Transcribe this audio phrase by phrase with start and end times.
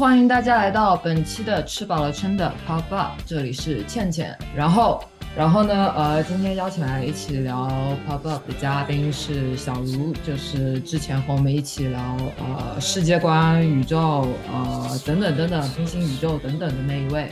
[0.00, 4.34] 欢迎大家来到本期的吃饱了撑的 Pop Up，这里是倩倩。
[4.56, 5.04] 然后，
[5.36, 7.70] 然后呢，呃，今天邀请来一起聊
[8.08, 12.00] Pop Up 的嘉宾是小卢，就是之前和我们一起聊
[12.38, 17.30] 呃世界观、宇宙、呃等等等等平行宇宙等等的那一位。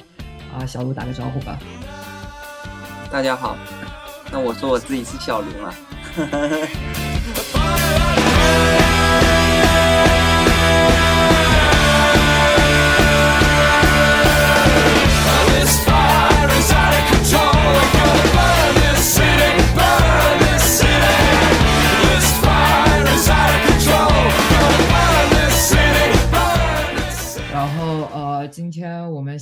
[0.54, 1.58] 啊、小卢打个招呼吧。
[3.10, 3.56] 大家好，
[4.30, 5.72] 那我说我自己是小卢嘛。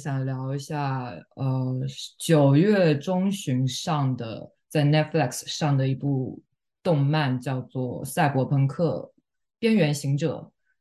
[0.06, 1.80] 想聊一下呃
[2.16, 6.40] 九月中旬上的在 Netflix 上的一部
[6.80, 9.12] 动漫，叫做《赛博朋克：
[9.58, 10.36] 边缘行者》。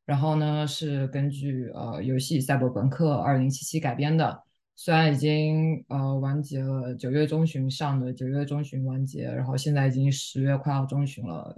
[0.05, 3.49] 然后呢是根据呃游戏《赛博朋克2077》
[3.81, 4.43] 改编的。
[4.75, 11.51] 虽然已经呃完结了，九月中旬上的，九月中旬完结，然后现在已经十月快要中旬了，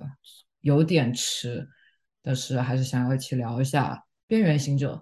[0.61, 1.67] 有点迟，
[2.23, 3.93] 但是还是想要一起聊一下
[4.25, 4.95] 《边缘行者》。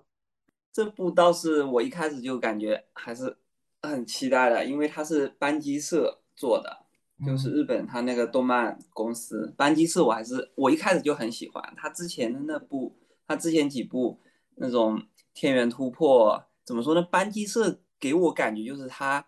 [0.76, 3.38] 这部倒是我一开始就感觉还是
[3.82, 6.80] 很期待的，因为它是班机社做的，
[7.26, 12.94] 就是日本它那个动漫公司班机社，我还是我一开始就很喜欢他之前的那部，
[13.26, 14.20] 他之前几部
[14.56, 15.02] 那种
[15.34, 17.02] 天元突破，怎么说呢？
[17.04, 19.26] 班机社给我感觉就是它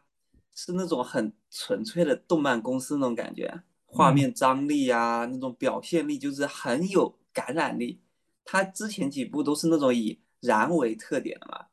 [0.54, 8.02] 是那种很纯粹的动漫公司那种感觉，画面张力啊，那种表现力就是很有感染力。
[8.44, 11.66] 他之前几部都是那种以燃为特点的嘛，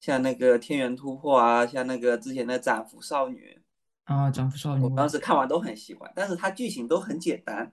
[0.00, 3.60] 像那个天元突破啊，像那个之前的斩服少女，
[4.04, 7.72] 啊，斩服少女，我当时看完都很喜欢，但是它剧情都很简单，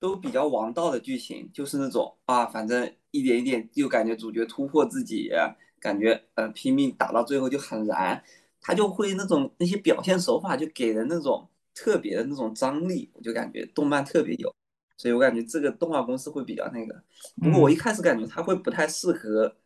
[0.00, 5.30] 都比较王道的剧情，就是那种啊，反正一点一点就感觉主角突破自己，
[5.80, 8.22] 感觉呃拼命打到最后就很燃，
[8.60, 14.54] 他就会那种那些表现手法就给人那种特别的那种张力，我就感觉动漫特别有。
[14.98, 17.02] 所以我感觉这个动画公司会比较那个，
[17.40, 19.56] 不过我一开始感觉它会不太适合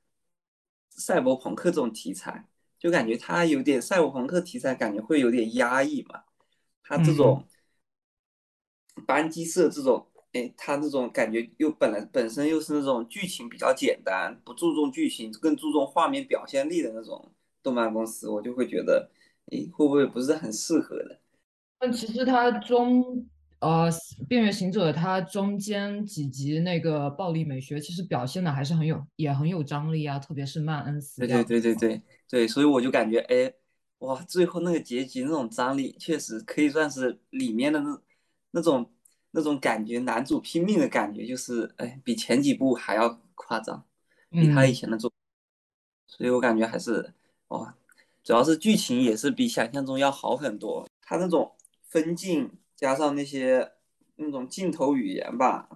[0.90, 2.46] 赛博朋克这种题材，
[2.78, 6.22] 就感觉它有点赛博朋克题材，感觉会有点压抑嘛。
[6.84, 7.46] 它这种
[9.06, 17.32] 班机社这种，哎，它这种感觉又本来本身又是那种剧情比较简单，不注重剧情，更注重画面表现力的那种
[17.62, 19.10] 动漫公司，我就会觉得，
[19.46, 21.18] 哎，会不会不是很适合的？
[21.78, 23.26] 但其实它中
[23.62, 23.90] 呃
[24.26, 33.52] 《边缘行者》它中间几集那个暴力美学，其实表现的还是很有，也很有张力啊，特别是曼恩死对掉对对对对对，所以我就感觉，哎，
[33.98, 38.00] 哇，最后那个结局那种张力，确实可以算是里面的那
[38.50, 38.90] 那种
[39.30, 43.84] 那种感觉，男主拼命的感觉，就是哎，比前几部还要夸张，
[44.30, 45.12] 比他以前的作，
[46.08, 47.14] 所以我感觉还是
[47.48, 47.76] 哇，
[48.24, 51.52] 主要是剧情也是比想象中要好很多，他那种
[51.88, 52.50] 分镜
[52.82, 53.70] 加上那些
[54.16, 55.68] 那种镜头语言吧，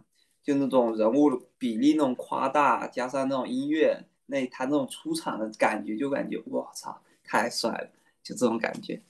[0.43, 4.07] 就那种人物比例那种夸大，加上那种音乐。
[4.27, 7.89] 那他那种出场的感觉，就感觉我操，太帅了，
[8.25, 9.01] 就这种感觉。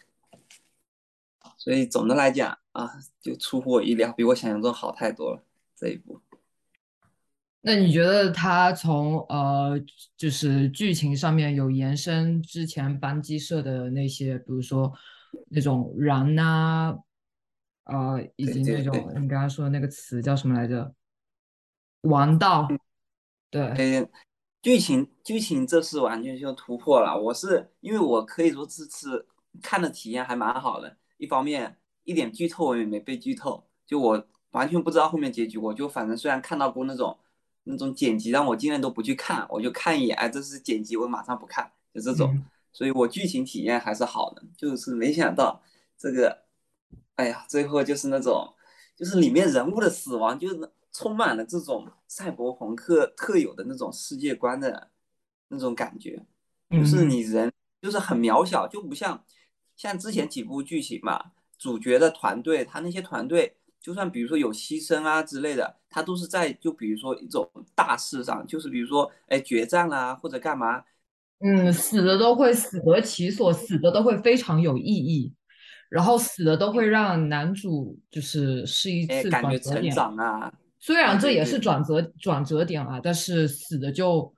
[1.56, 5.42] 所以总的来讲啊，就出乎我意料，比我想象中好太多了
[5.74, 6.20] 这一部。
[7.62, 9.82] 那你觉得他从呃，
[10.18, 14.92] 就是剧情上面有延伸之前班机社的那些，比如说
[15.48, 16.94] 那种燃呐、
[17.86, 20.94] 呃，以及那种你刚刚说的那个词叫什么来着？
[22.02, 22.68] 王道，
[23.50, 23.62] 对。
[23.62, 24.08] 嗯，
[24.62, 27.16] 剧情剧情这次完全就突破了。
[27.20, 29.26] 我是因为我可以说这次
[29.62, 37.16] 看的体验还蛮好的，一方面一点剧透我也没被剧透，就我完全不知道后面结局，我就反正虽然看到过那种
[37.64, 44.42] 那种剪辑，让我尽量都不去看，我就看一眼，哎，这是剪辑，我马上不看，就这种，所以我剧情体验还是好的。
[44.56, 45.62] 就是没想到
[45.96, 46.45] 这个，
[47.16, 48.54] 哎呀，最后就是那种，
[48.94, 54.90] 就是里面人物的死亡，就是充满了这种赛博朋克特有的那种世界观的
[55.48, 56.24] 那种感觉，
[56.70, 57.04] 就是。
[57.04, 57.52] 你人
[57.82, 59.22] 就是很渺小，就不像
[59.76, 70.82] 像之前几部剧情嘛，主角的团队，他那些团队就算比如说有牺牲啊之类的，他都是在就比如说一种大事上，就是比如说哎决战啊或者干嘛，
[71.38, 75.32] 嗯，死的都会死得其所，死的都会非常有意义，
[75.96, 79.90] 然后死的都会让男主就是是一次感觉成。
[79.90, 80.52] 长啊。
[80.78, 84.30] 虽然这也是转折转折点啊，但是死的就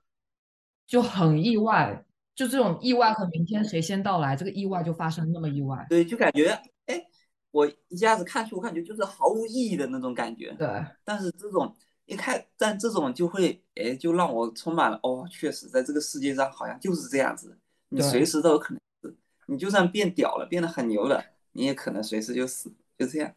[0.87, 5.85] 就很意外，就这种意外和明天谁先到来，这个意外就发生那么意外。
[5.91, 6.57] 对，就感觉
[6.87, 7.05] 哎，
[7.51, 10.55] 我一下子看去，我感觉就是毫无意义的那种感觉。
[10.57, 10.69] 对，
[11.05, 11.75] 但是这种
[12.07, 17.59] 一看，但这种就会，哎，就让我充满了，哦，确实，在这个世界上好像就是这样子，
[17.89, 19.17] 你随时都有可能死，
[19.47, 21.23] 你就算变屌了，变得很牛了，
[21.59, 23.35] 你也可能随时就死，就这样，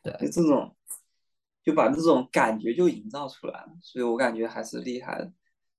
[0.00, 0.76] 对，就这种，
[1.64, 5.32] 就把这种感觉就营造出来了，所以我感觉还是厉害的。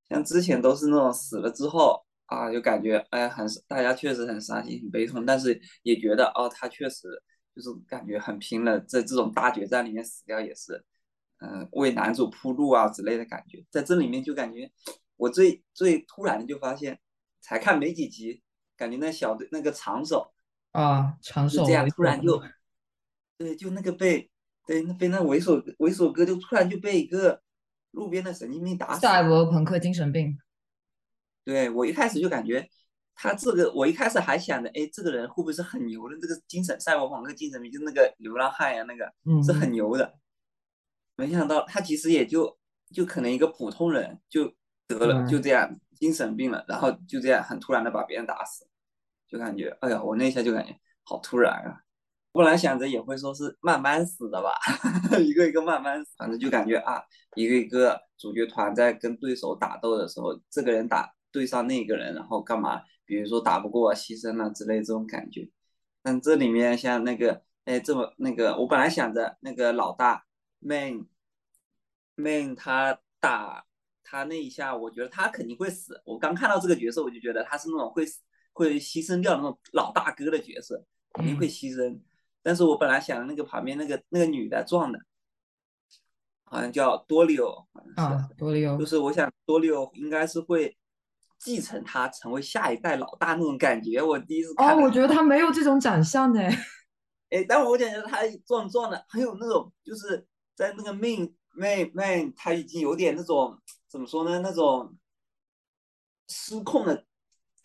[0.09, 7.07] 像之前都是那种死了之后啊，就感觉哎很大家确实很伤心很悲痛，但是也觉得哦他确实
[7.55, 10.83] 就是感觉很拼了，在这种大决战里面死掉也是，
[11.39, 14.69] 嗯为男主铺路啊之类的感觉，在这里面就感觉
[15.15, 16.99] 我最最突然的就发现，
[17.39, 18.41] 才看没几集，
[18.75, 20.34] 感觉那小队那个长手
[20.75, 22.43] 啊长手这样突然就
[23.37, 24.29] 对就那个被
[24.67, 27.41] 对那被那猥琐猥琐哥就突然就被一个。
[27.95, 30.37] 路边的神经病打死，赛博朋克精神病。
[31.45, 32.69] 对我一开始就感觉
[33.15, 36.17] 他这个，我一开始还想着，哎，这个人会不会是很牛的？
[36.19, 39.09] 这个精神赛博朋克精神病，就那个流浪汉呀，那个
[39.41, 40.13] 是很牛的。
[41.15, 42.59] 没想到他其实也就
[42.93, 44.53] 就可能一个普通人就
[44.87, 48.67] 得了，就这样精神病了，然后就这样很突然的把别人打死，
[49.27, 51.81] 就感觉，哎呀，我那一下就感觉好突然啊。
[52.31, 54.51] 本来想着也会说是慢慢死的吧，
[55.23, 57.01] 一个一个慢慢死，反正就感觉啊，
[57.35, 62.81] 一个一个主角团在跟对手打斗的时候，这个人打对上那个人，然后干嘛？
[63.05, 65.49] 比如说打不过牺牲了之类这种感觉。
[66.01, 70.25] 但这里面像那个，哎，这么那个，我本来想着那个老大
[70.59, 71.05] man
[72.15, 73.65] man 他打
[74.03, 76.01] 他那一下，我觉得他肯定会死。
[76.05, 78.21] 我刚看到这个角色，我就觉得他是那种会死
[78.55, 80.81] 会牺牲掉那种老大哥的角色，
[81.11, 81.99] 肯定会牺牲。
[82.41, 84.99] 但是我本来想那个旁边那个那个女的撞的，
[86.45, 87.67] 好像叫多利欧，
[87.97, 90.77] 啊，多利欧，就是我想多利欧应该是会
[91.37, 94.01] 继承他成为下一代老大那种感觉。
[94.01, 96.39] 我第一次看，哦，我觉得他没有这种长相呢。
[97.29, 100.25] 哎，但我感觉他壮壮的很有那种，就是
[100.55, 103.59] 在那个命命命，他已经有点那种
[103.89, 104.39] 怎么说呢？
[104.39, 104.95] 那种
[106.27, 107.05] 失控的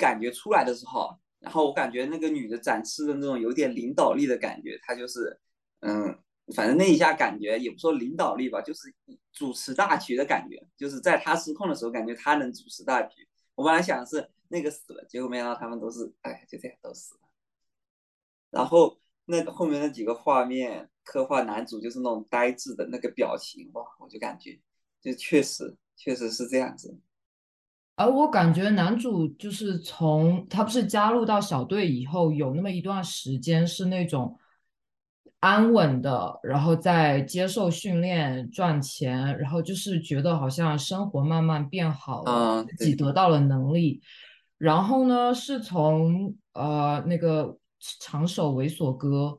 [0.00, 1.16] 感觉出来的时候。
[1.38, 5.40] 然后我感觉那个女的展示的那种有点领导力的感觉，她就是，
[5.80, 6.14] 嗯，
[6.54, 8.94] 反正那一下感觉也不说领导力吧，就是
[9.32, 10.62] 主持大局的感觉。
[10.76, 13.26] 就是在她失控的时候，感觉她能主持大局。
[13.54, 17.20] 我本来想的是那个死了，结果没想到他们都是，哎，就这样都死了。
[18.50, 24.60] 然后那后面那几个画面刻画男主就是那种呆滞的那个表情，哇，我就感觉
[25.00, 26.94] 就确实确实是这样子。
[28.00, 34.38] 而我感觉男主就是从他不是加入到小队以后，有那么一段时间是那种
[35.40, 44.00] 安稳的，然后在接受训练赚钱，然后就是觉得好像生活慢慢变好了，自己得到了能力。
[44.56, 47.54] 然后呢，是从呃那个
[48.00, 49.38] 长手猥琐哥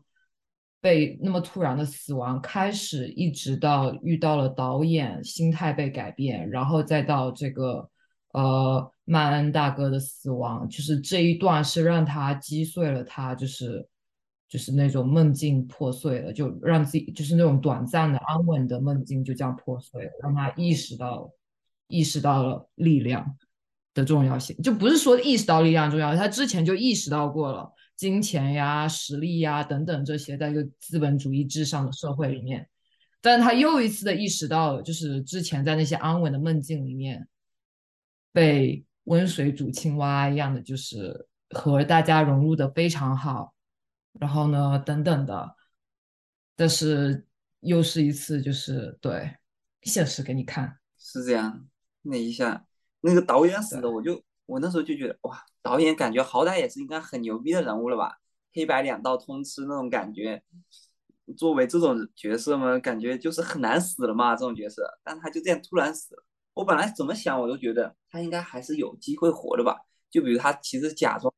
[0.79, 7.89] 被那么突然的死亡开始，一直到遇到了导演心态被改变，然后再到这个。
[8.33, 13.85] 呃，曼恩大哥的死亡，就是这一段是让他击碎了他，就是
[14.47, 21.29] 就是那种梦境破碎了，就让自己就是那种短暂的安稳的梦境就这样破碎了，让他意识到
[21.87, 23.37] 意识到了力量
[23.93, 32.69] 的重要性，就不是说意识到力量重要，他之前就意识到过了，金钱呀、实力呀等等这些，在一个资本主义至上的社会里面，
[33.21, 37.27] 但他又一次的意识到，就是之前在那些安稳的梦境里面。
[38.31, 43.53] 被温水煮青蛙一样的，就是和大家融入的非常好，
[44.13, 45.55] 然后呢，等等的，
[46.55, 47.27] 但是
[47.59, 49.37] 又是一次，就是对
[49.81, 51.67] 现实给你看，是这样。
[52.03, 52.65] 那一下，
[53.01, 58.17] 那个导演死了，我就我那时候就觉得，哇，导演感觉好歹也是应该很牛逼的人物了吧？
[58.53, 60.43] 黑白两道通吃那种感觉，
[61.37, 66.23] 作为这种角色嘛，感觉就是很难死了嘛，这种角色，但他就这样突然死了。
[66.53, 69.77] 我本来怎么想，我都觉得他应该还是有机会活的吧。
[70.09, 71.33] 就比如他其实假装，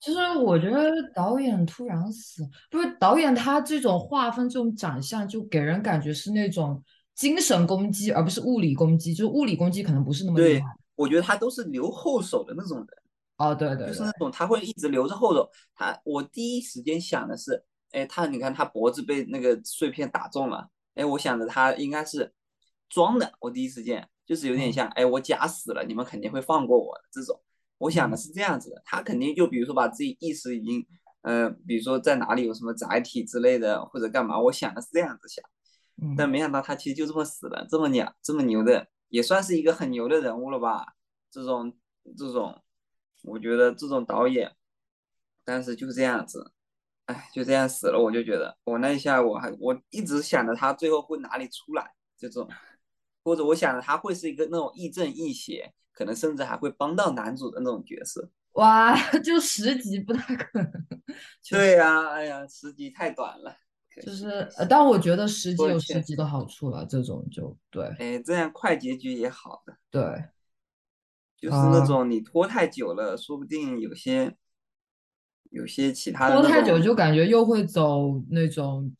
[0.00, 6.82] 其实我觉得导演突然死，不是导演他这种划分这种长相，就给人感觉是那种
[7.14, 9.14] 精神攻击，而不是物理攻击。
[9.14, 10.66] 就是物理攻击可能不是那么厉害。
[10.96, 12.86] 我觉得他都是留后手的那种人。
[13.36, 15.48] 哦，对对，就是那种他会一直留着后手。
[15.76, 22.32] 他我第一时间想的是，哎，他你看他脖子被那个碎片打中了，哎，我想着他应该是
[22.88, 23.32] 装的。
[23.38, 24.08] 我第一时间。
[24.28, 27.40] 就是有点像，哎，我假死了，你们肯定会放过我的这种。
[27.78, 30.86] 我想的是这样子的，他肯定就比如说把自己意识已经，
[31.22, 34.38] 呃，比如说在哪里有什么载体之类的，或者干嘛。
[34.38, 35.42] 我想的是这样子想，
[36.14, 40.84] 但没想到他其实就这么死了，这么牛，这么牛的，也算是一个很牛的人物了吧？
[41.30, 41.72] 这种
[42.18, 42.62] 这种，
[43.22, 44.54] 我觉得这种导演，
[45.42, 46.52] 但是就这样子，
[47.06, 52.46] 哎，就这样死了，我就觉得我那一下我还我一直想着他最后会哪里出来这种。
[53.28, 58.30] 或者我想着他会是一个那种亦正亦邪，可能甚至还会帮到男主的那种角色。
[58.52, 60.72] 哇， 就十集不太可能。
[61.50, 63.54] 对呀，哎呀，十集太短了。
[64.02, 67.84] 就是，但我觉得十集有十集的好处了，这种就对。
[67.98, 69.76] 哎，这样快结局也好的。
[69.90, 70.24] 对，
[71.36, 74.34] 就是那种你拖太久了，说不定有些
[75.50, 78.94] 有些其他的拖太久就感觉又会走那种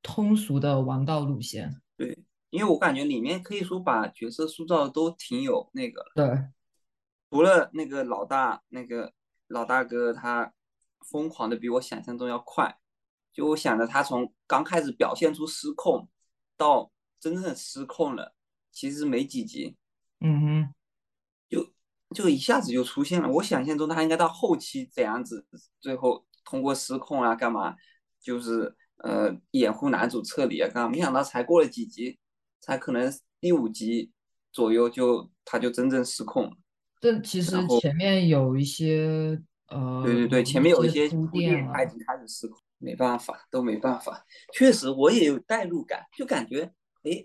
[0.00, 1.80] 通俗的王道路线。
[1.96, 2.16] 对，
[2.50, 6.04] 因为我感觉里面可以说把角色塑造的都挺有那个。
[6.14, 6.44] 对，
[7.30, 9.12] 除了那个老大，那个
[9.48, 10.52] 老大哥他
[11.08, 12.78] 疯狂的比我想象中要快。
[13.32, 16.08] 就我想着他从刚开始表现出失控，
[16.56, 18.34] 到真正失控了，
[18.72, 19.76] 其实没几集，
[20.20, 20.74] 嗯哼，
[21.46, 21.74] 就
[22.14, 23.28] 就一下子就出现了。
[23.30, 25.46] 我想象中他应该到后期怎样子，
[25.80, 27.76] 最后通过失控啊干嘛，
[28.18, 28.74] 就是
[29.04, 30.88] 呃掩护男主撤离啊干嘛。
[30.88, 32.18] 没想到才过了几集，
[32.60, 34.12] 才可能第五集
[34.52, 36.52] 左右就他就真正失控了。
[37.00, 42.58] 这其实前面有一些呃，对对对，前面有一些铺垫，他已经开始失控。
[42.78, 44.22] 没办法，都没办法。
[44.52, 46.70] 确实，我也有代入感，就感觉，
[47.04, 47.24] 哎，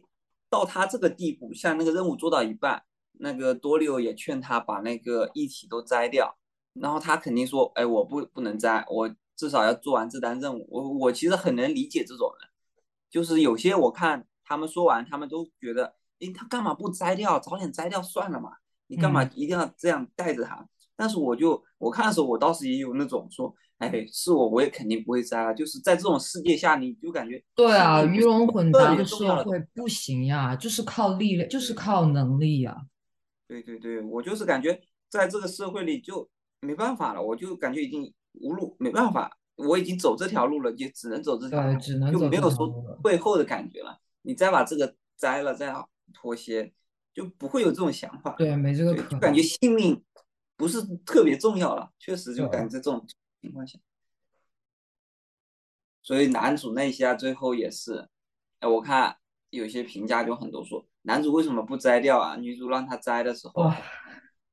[0.50, 2.82] 到他这个地步，像那个任务做到一半，
[3.20, 6.38] 那个多利欧也劝他把那个一体都摘掉，
[6.74, 10.66] 然后他肯定说，哎，我不不能摘，我至少要做完这单任务。
[10.70, 12.50] 我我其实很能理解这种人，
[13.10, 17.40] 就是有些我看他们说完，他们都觉得，诶，他干嘛不摘掉？
[17.40, 18.50] 早点摘掉算了嘛，
[18.88, 20.68] 你干嘛一定要这样带着他？
[20.98, 23.56] 但是我就我看的时候，我倒是也有那种说。
[23.78, 25.52] 哎，是我，我也肯定不会摘了。
[25.56, 32.78] 就是在这种世界下，你就感觉对啊，鱼龙混杂的社会不行呀，就是靠力量，就是靠能力呀。
[33.48, 34.80] 对对对，我就是感觉
[35.10, 36.30] 在这个社会里就
[36.60, 43.98] 没办法了，我就感觉已经无路，没办法，我已经走这条路了，就只能走这条，只能就没有说退后的感觉了。
[44.22, 45.74] 你再把这个摘了，再
[46.14, 46.74] 妥协，
[47.14, 48.36] 就不会有这种想法。
[48.38, 50.04] 对，没这个可能，感觉性命
[50.56, 53.06] 不是特别重要了，确实就感觉这种。
[53.42, 53.80] 情况下，
[56.04, 58.08] 所以男主那些啊，最后也是，
[58.60, 59.18] 哎，我看
[59.50, 62.36] 有些评价就很多说，男主为什么不摘掉啊？
[62.36, 63.72] 女主让他摘的时候，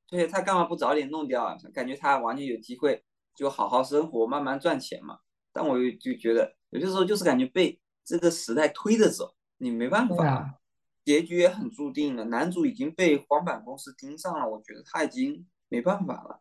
[0.07, 1.55] 对他干嘛不早点弄掉啊？
[1.75, 5.19] 感觉他完全有机会就好好生活，慢慢赚钱嘛。
[5.53, 10.59] 但我又就觉得，有些时候就是感觉被这个时代推着走，你没办法，
[11.05, 12.25] 结局也很注定了。
[12.25, 16.41] 男主已经被黄板公司盯上了，我觉得他已经没办法了，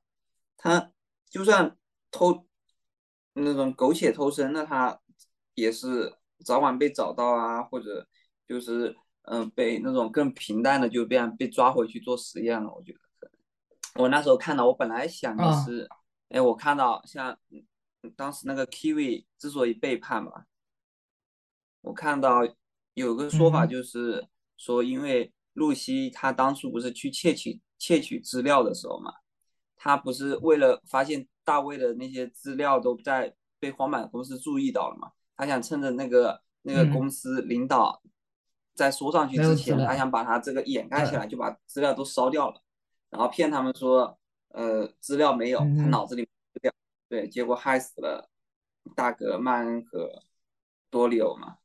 [0.55, 0.91] 他
[1.29, 1.77] 就算。
[2.09, 2.47] 偷
[3.33, 4.97] 那种苟且偷生，那他
[5.55, 8.07] 也是早晚被找到啊，或者
[8.47, 12.73] 就是嗯被那种更平淡的就这样被抓回去做实验了。
[12.73, 13.29] 我觉得
[14.01, 15.87] 我那时候看到，我本来想的是，
[16.29, 17.37] 哎，我看到像
[18.15, 20.45] 当时那个 Kiwi 之所以背叛嘛，
[21.81, 22.47] 我看到
[23.05, 24.27] 有个说法就是
[24.57, 29.13] 说，因为露西她当初不是去窃取窃取资料的时候嘛，
[29.75, 31.27] 她不是为了发现。
[31.47, 35.13] 大卫的那些资料都在被荒坂公司注意到了嘛？
[35.37, 38.01] 她想趁着那个那个公司领导
[38.73, 42.61] 在说上去之前，她想把他这个掩盖起来，就把资料都烧掉了，
[43.09, 46.73] 然后骗他们说，呃，资料没有，他脑子里资料，
[47.07, 48.29] 对，结果害死了
[48.93, 50.21] 大哥曼恩和
[50.89, 51.56] 多里欧嘛。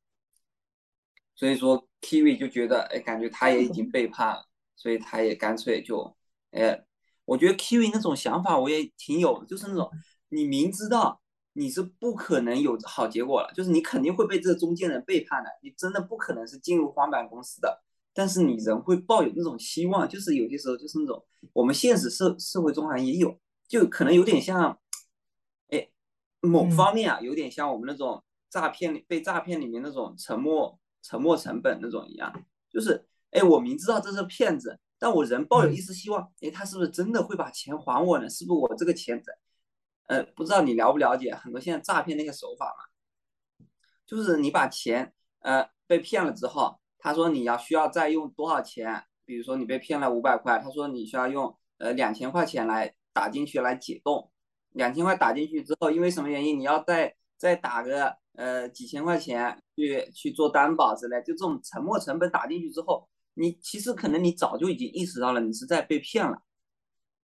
[1.43, 4.47] 所以说，Kiwi 就觉得，哎，感觉他也已经背叛了，
[4.77, 6.17] 所以他也干脆就，
[6.53, 6.85] 哎。
[7.25, 9.91] 我觉得 Kiwi 那种想法我也挺有的，就是那种
[10.29, 11.21] 你明知道
[11.55, 17.83] 你是不可能有好结果了，就是你肯定会被这个中间人背叛的，你真的不可能是进入荒板公司的，
[18.15, 23.37] 但是你仍会抱有那种希望，就是有些时候就是那种我们现实社社会中好像也有，
[23.69, 24.79] 就可能有点像，
[25.69, 25.89] 哎，
[26.41, 32.33] 某方面啊，有点像我们那种诈骗被诈骗里面那种沉默沉没成本那种一样，
[32.71, 34.79] 就是哎，我明知道这是骗子。
[34.99, 38.31] 但我仍抱有一丝希望，哎，他是不是真的会把钱还我呢？
[38.31, 39.21] 是不是我这个钱，
[40.07, 43.67] 呃，不知道你了不了解很多现在诈骗那些手法嘛？
[44.07, 49.03] 就是你把钱，呃，被骗了之后，他说你要需要再用多少钱？
[49.25, 54.31] 比如说你被骗了五百块，他说你需要用呃两千块钱来打进去来解冻，
[54.71, 63.09] 两千块打进去之后，因为什么原因你要再再打个呃几千块钱去去做担保之类，就这种沉没成本打进去之后。
[63.35, 66.43] 你其实可能你早就已经意识到了你是在被骗了，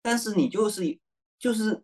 [0.01, 0.97] 但是你就是
[1.37, 1.83] 就是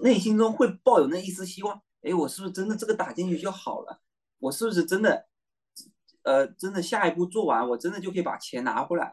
[0.00, 4.00] 内心中会抱有那一丝希望，哎，我是不是真的这个打进去就好了？
[4.38, 5.26] 我是不是真的，
[6.22, 9.12] 呃，真的下一步做完，我真的就可以把钱拿回来？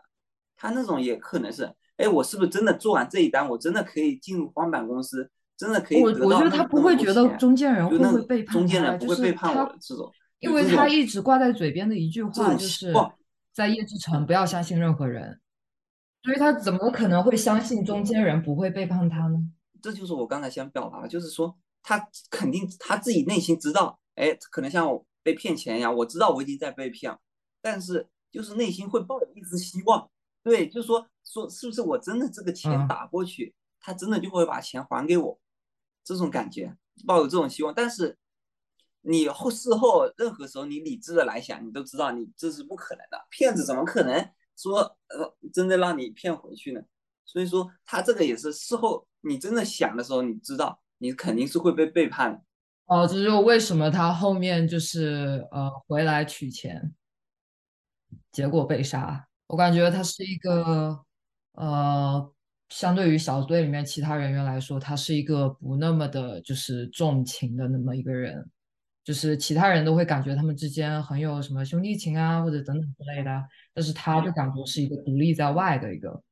[0.55, 12.93] 他那种也可能是，哎，我是不是真的做完这一单，我真的可以进入荒板公司，真的可以得到我我觉得他不会觉得中间人会不会背叛中间人不会背叛我的这种，因为他一直挂在嘴边的一句话就是。
[13.55, 15.39] 在叶之城不要相信任何人，
[16.23, 19.37] 所以他怎么可能会相信中间人不会背叛他呢？
[19.81, 27.17] 这就是我刚才想表达的，就是说他肯定他自己内心知道，哎，可能像我被骗钱一样，我知道我已经在被骗，
[27.61, 30.09] 但是就是内心会抱有一丝希望，
[30.43, 35.39] 对，就是说说是不是我真的这个钱打过去，他真的就会把钱还给我，
[36.05, 36.73] 这种感觉，
[37.05, 38.17] 抱有这种希望，但是
[39.01, 46.81] 你后事后任何时候你理智的来想，你都知道你这是不可能的，骗子怎么可能说呃真的让你骗回去呢？
[47.25, 49.05] 所以说他这个也是事后。
[49.27, 52.43] 你真的想的时候，你知道你肯定是会被背叛的。
[52.85, 56.93] 哦，这就为什么他后面就是呃回来取钱，
[58.31, 59.27] 结果被杀。
[59.47, 61.03] 我感觉他是一个
[61.53, 62.31] 呃，
[62.69, 68.49] 相对于小队里面其他人员来说，他是一个不那么的就是重情的那么一个人。
[69.03, 76.23] 就是其他人都会感觉他们之间很有什么兄弟情啊，或者等等之类的，但是他就感觉是一个独立在外的一个。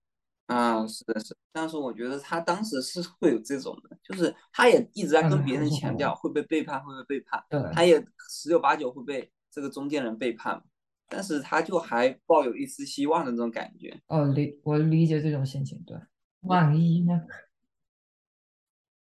[0.48, 10.60] 啊，是的，是，但是我觉得他当时是会有这种的，就是他也一直在跟别人强调会被背叛，会被背叛，对，他也十有八九会被这个中间人背叛，
[11.08, 13.96] 但是他就还抱有一丝希望的那种感觉。
[14.08, 15.96] 哦，理我理解这种心情，对，
[16.44, 17.22] 万一呢？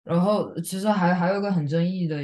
[0.04, 2.18] 然后其实还还有个很争议的，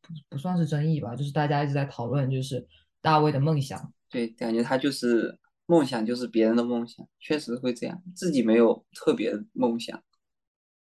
[0.00, 2.66] 不不算是争议吧，就是大家一直在讨论，就是
[3.00, 3.92] 大卫的梦想。
[4.08, 5.38] 对，感觉他就是。
[5.66, 10.02] 梦想就是别人的梦想，确实会这样，自己没有特别的梦想。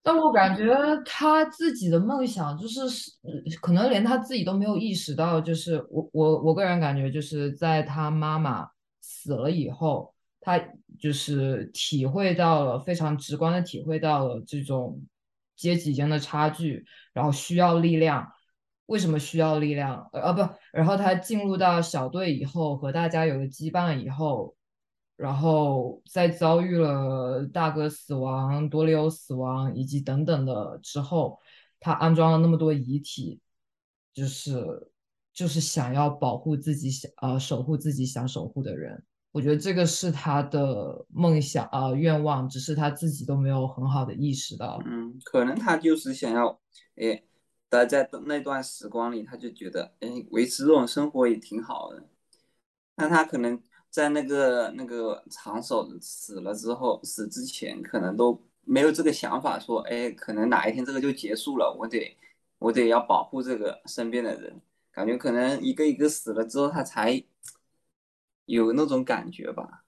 [0.02, 0.74] 但我感觉
[1.06, 2.82] 他自己的梦想就是，
[3.62, 5.40] 可能连他自己都没有意识到。
[5.40, 8.68] 就是我我我个人感觉，就是在他妈妈
[9.00, 10.12] 死了以后，
[10.44, 10.60] 他
[11.00, 15.02] 就是体会到了非常直观的体会到了这种
[15.56, 18.32] 阶级间的差距，然后需要力量。
[18.88, 20.10] 为什么需要力量？
[20.12, 20.42] 呃，不，
[20.74, 24.56] 然后他进入到小队以后，和大家有了羁绊以后。
[25.16, 31.40] 然后在遭遇了大哥死亡、多利欧死亡以及等等的之后，
[31.80, 33.40] 他安装了那么多遗体，
[34.12, 34.92] 就是
[35.32, 39.04] 就是想要保护自己想呃守护自己想守护的人。
[39.34, 44.82] 我觉得这个是他的梦想啊愿望，只是他自己都没有很好的意识到。
[44.86, 46.58] 嗯，可能他就是想要
[46.96, 47.22] 哎
[47.68, 52.02] 待在那段时光里，他就觉得哎维持这种生活也挺好的。
[52.96, 53.62] 那他可能。
[53.94, 62.18] 在那个那个长手死了之后，死之前可能都没有这个想法，说，哎，可能哪一天这个就结束了，我得
[62.58, 64.60] 我得要保护这个身边的人，
[64.92, 67.24] 感觉可能一个一个死了之后，他才
[68.46, 69.84] 有那种感觉吧。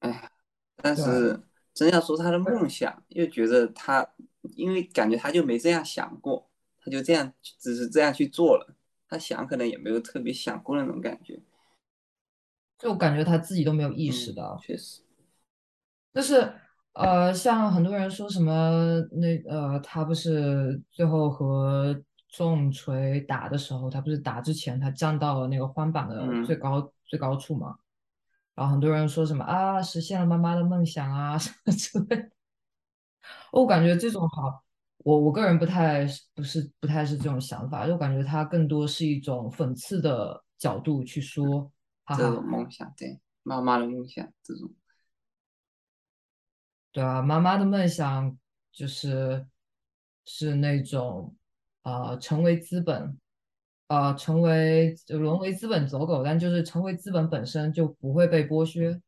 [0.00, 0.30] 哎，
[0.76, 1.40] 但是
[1.74, 4.08] 真要说他的梦想，又觉得他，
[4.54, 6.48] 因为感觉他就没这样想过，
[6.80, 8.74] 他就这样只是这样去做了，
[9.08, 11.40] 他想可能也没有特别想过那种感觉。
[12.78, 15.00] 就感觉他自己都没有意识到，确实，
[16.14, 16.52] 就是
[16.92, 27.78] 呃，像很多人说什么那呃，他不是最后和重锤打的时候，他不是打之前他站到了那个欢板的最高最高处嘛？
[28.54, 32.30] 然后很多人说什么啊，实现了妈妈的梦想啊什么之类的。
[33.50, 34.62] 我感觉这种好，
[34.98, 41.72] 我我个人不太不是不太是这种想法，就感觉它更多是一种讽刺的角度去说。
[42.16, 44.72] 这种梦想，对妈妈的梦想，这种，
[46.90, 48.34] 对啊，妈妈的梦想
[48.72, 49.46] 就是
[50.24, 51.36] 是那种，
[51.82, 53.18] 呃，成为资本，
[53.88, 59.00] 呃，成为沦为资本走狗，但就是成为资本本身就不会被剥削，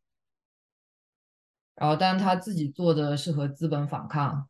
[1.75, 4.49] 然后，但他自己做的是和资本反抗，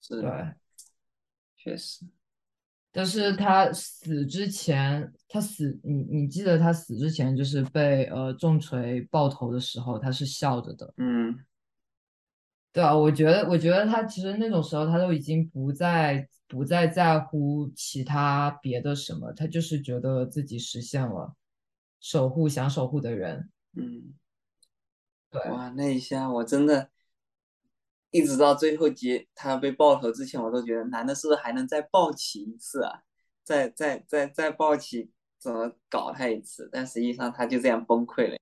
[0.00, 0.54] 是，对，
[1.56, 2.06] 确实。
[2.92, 10.92] 但是他死之前，他死，你你记得他死之前就是被呃重锤爆头的时候，他是笑着的。
[10.96, 11.38] 嗯，
[12.72, 21.34] 对啊，我觉得，我觉得他其实那种时候，他都已经不再不再在乎其他别的什么，他就是觉得自己实现了
[22.00, 23.50] 守护想守护的人。
[23.76, 24.14] 嗯，
[25.30, 25.42] 对。
[25.50, 26.90] 哇，那一下我真的。
[28.12, 33.02] 一直到最后结他被爆头之前，我都觉得男的是不是还能再爆起一次啊？
[33.44, 36.68] 再再再再爆起，怎么搞他一次？
[36.72, 38.36] 但实际上他就这样崩溃了。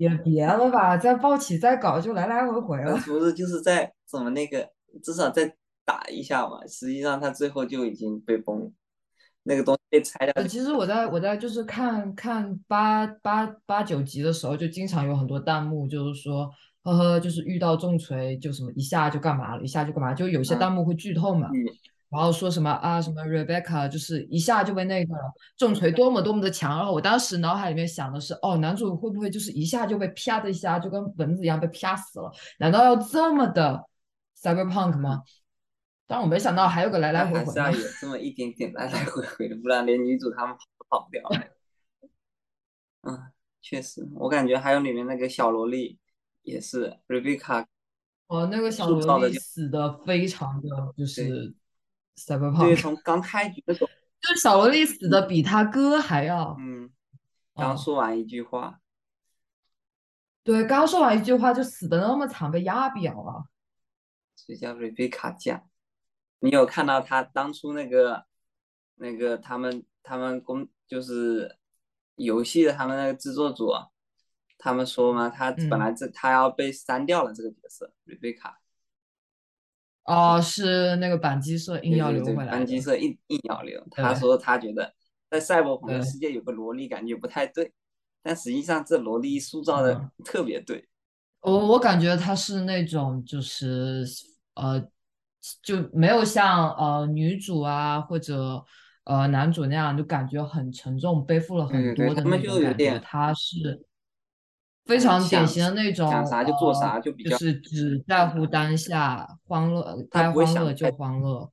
[0.00, 2.96] 也别了吧，再抱起再搞就来来回回了。
[3.04, 4.66] 不是就是在怎么那个，
[5.02, 6.66] 至少再打一下嘛。
[6.66, 8.72] 实际上他最后就已经被崩，
[9.42, 10.42] 那个东西被拆掉。
[10.44, 16.50] 其实我在我在就是看看八八八九集的时候，就经常有很多弹幕，就是说。
[16.82, 21.50] 呵呵，就是遇到重锤就什么一下就干嘛了，一下就干嘛，就有些弹幕会剧透嘛。
[22.10, 25.14] 然后说什么啊什么 Rebecca 就是一下就被那个
[25.56, 32.30] 重锤多么多么的强，然后我当时脑海里面想的是，哦，男主会不会就是一下就被啪的一下就跟蚊子一样被啪死了？
[32.58, 33.88] 难道要这么的
[34.36, 35.22] cyberpunk 吗？
[36.06, 41.22] 但我没想到还有个来来回回的，有这么一点点来来回回的，不然连女主他们都跑不掉。
[43.02, 43.30] 嗯，
[43.62, 46.00] 确实，我感觉还有里面那个小萝莉
[46.42, 47.64] 也是 Rebecca。
[48.26, 51.54] 哦，那个小萝莉死的非常的就是
[52.16, 52.66] cyberpunk。
[52.66, 56.56] 对，从刚开局的时候， 就是小萝莉死的比他哥还要……
[56.58, 56.90] 嗯，
[57.54, 58.80] 刚说完一句话。
[60.42, 63.44] 对，刚说完一句话就死的那么惨，被压扁了。
[64.34, 65.68] 这叫瑞贝卡酱。
[66.40, 68.24] 你有看到他当初那个
[68.94, 71.58] 那个他们他们公就是
[72.16, 73.70] 游戏的他们那个制作组，
[74.56, 75.28] 他们说嘛？
[75.28, 78.59] 他本来这他要被删掉了这个角色瑞贝卡。
[80.04, 82.50] 哦，是那个板机社硬要留回来。
[82.50, 83.82] 板机社硬硬要留。
[83.90, 84.92] 他说他觉得
[85.30, 87.72] 在赛博朋克世界有个萝莉感觉不太对，
[88.22, 90.88] 但实际上这萝莉塑造的特别对。
[91.40, 94.04] 我我感觉他是那种就是
[94.54, 94.88] 呃。
[95.62, 98.62] 就没有像呃女主啊或者
[99.04, 102.98] 呃男主那样，就感觉很沉重，背负了很多的那种感觉。
[102.98, 103.80] 他是
[104.86, 111.50] 非常典型的那种，想啥就做啥，就比较是只在乎当下，欢乐该欢乐就欢乐，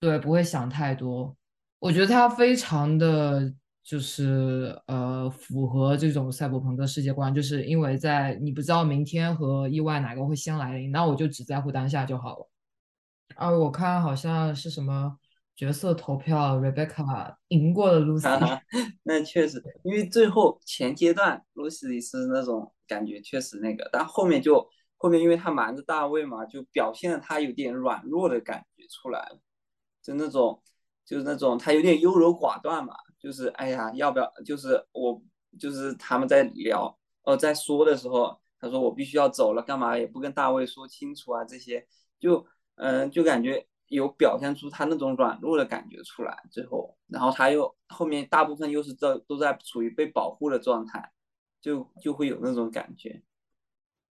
[0.00, 1.36] 对，不会想太多。
[1.80, 12.48] 我觉得他非常的就是呃符合这种赛博朋克世界观，就是因为在你不知道明天和意外哪个会先来临，那我就只在乎当下就好了。
[13.36, 15.18] 啊，我看好像是什么
[15.56, 18.60] 角色投票，Rebecca 赢过了 Lucy。
[19.04, 29.38] 那确实，因为最后前阶段 Lucy 是那种感觉确实那个，但后面就后面因为他瞒着大卫嘛，就表现的他有点软弱的感觉出来了，
[30.02, 30.62] 就那种
[31.04, 35.22] 就是那种他有点优柔寡断嘛，就是哎呀要不要，就是我
[35.58, 41.86] 就是他们在聊哦在说的时候，他说我必须要走了，干嘛也不跟大卫说清楚啊这些
[42.18, 42.46] 就。
[42.76, 51.12] 嗯，就感觉有表现出他那种软弱的感觉出来，最后，然后他又后面大部分又是在都在处于被保护的状态，
[51.62, 53.22] 就就会有那种感觉。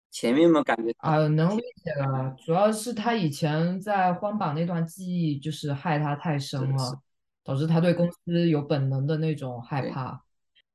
[0.09, 7.01] 前面嘛，感觉啊，能理解了，主要是他以前在荒岛那段记忆就是害他太深了，
[7.43, 10.23] 导致他对公司有本能的那种害怕。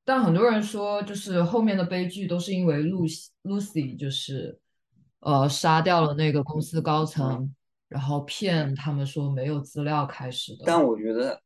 [0.05, 4.59] 但很多人说，就是后面的悲剧都是因为露西，Lucy 就是
[5.21, 7.55] 呃杀掉了那个公司高层。
[7.89, 11.41] 然后骗他们说没有资料开始的，但我觉得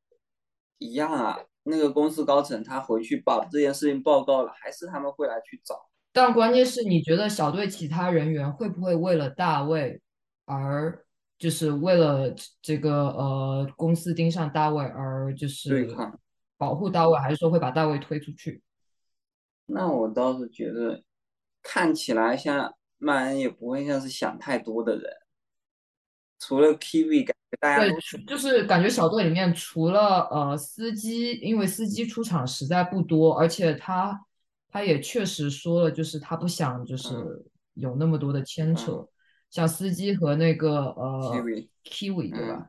[0.78, 1.38] 一样啊。
[1.64, 5.76] 那个公司高层他回去把这件事情报告了，还是他们会来去找。
[6.12, 10.02] 但关键是你觉得小队其他人员会不会为了大卫
[10.44, 11.06] 而
[11.38, 15.88] 就是为了这个呃公司盯上大卫而就是
[16.58, 18.60] 保护大卫，还是说会把大卫推出去？
[19.66, 21.00] 那我倒是觉得
[21.62, 25.04] 看起来像曼恩也不会像是想太多的人。
[26.44, 34.20] 除了 Kiwi，感觉大家对，就是感觉小队里面除了呃司机，因为司机出场实在不多，而且他
[34.68, 37.14] 他也确实说了，就是他不想就是
[37.74, 39.06] 有那么多的牵扯，
[39.50, 41.44] 像司机和那个呃
[41.84, 42.68] Kiwi 对吧？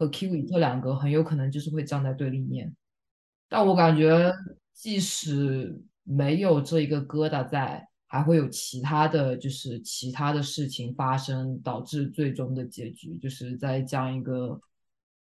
[0.00, 2.74] 和 Kiwi 这两个很有可能就是会站在对立面，
[3.48, 4.34] 但我感觉
[4.74, 7.88] 即使没有这一个疙瘩在。
[8.08, 14.60] 还会有其他的就是其他的事情发生，导致最终的结局，就是在这样一个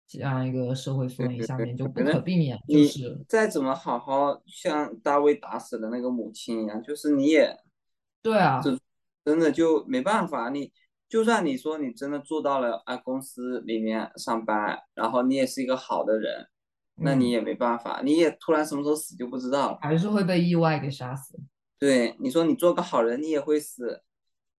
[0.05, 2.59] 这样一个社会氛围下面，就不可避免。
[2.67, 7.57] 就是再怎么好好像大卫打死的那个母亲一样，就是你也
[8.21, 8.61] 对啊，
[9.23, 10.49] 真的就没办法。
[10.49, 10.71] 你
[11.07, 16.47] 就算你说你真的做到了啊，公司里面上班，然后你也是一个好的人，
[16.95, 21.39] 那你也没办法，你也突然什么时候死就不知道了，还是会被意外给杀死。
[21.83, 24.03] 对你说，你做个好人，你也会死；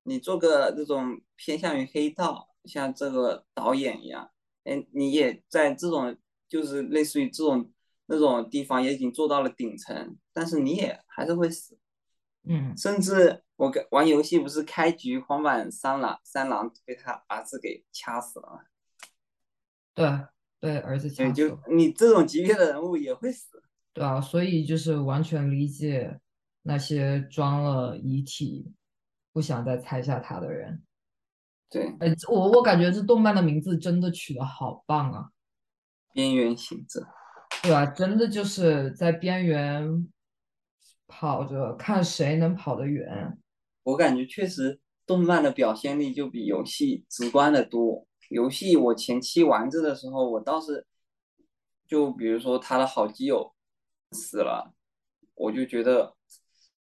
[0.03, 4.31] 你做个这种偏向于黑道，像这个导演一样，
[4.65, 6.15] 哎，你也在这种
[6.51, 7.73] 就是类似于这种
[8.05, 11.79] 那种地方也已经做到了顶层，但是你也还是会死。
[12.43, 18.61] 嗯，甚至我玩游戏不是开局黄板三郎三郎被他儿子给掐死了吗？
[19.95, 20.07] 对，
[20.61, 21.33] 被儿子掐死了。
[21.33, 23.63] 就你这种级别的人物也会死。
[23.95, 26.21] 对啊，所以就是完全理解。
[26.67, 28.73] 那些装了遗体，
[29.33, 30.83] 不想再拆下它的人，
[31.69, 35.29] 对，哎，我我感觉这动漫的名字真的取得好棒啊！
[36.15, 37.07] 边缘行者，
[37.63, 37.85] 对吧？
[37.85, 40.09] 真的就是在边缘
[41.07, 43.39] 跑着，看谁能跑得远。
[43.83, 48.07] 我感觉确实动漫的表现力就比游戏直观的多。
[48.31, 50.87] 游戏我前期玩着的时候，我倒是
[51.87, 53.55] 就比如说他的好基友
[54.13, 54.73] 死了，
[55.35, 56.15] 我就觉得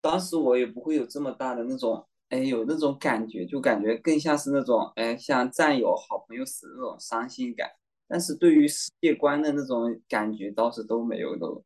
[0.02, 7.70] 当时我也不会有这么大的那种，哎，有那种感觉，就感觉更像是那种，哎，像战友、好朋友死的那种伤心感。
[8.08, 11.64] 但是对于世界观的那种感觉倒是都没有，都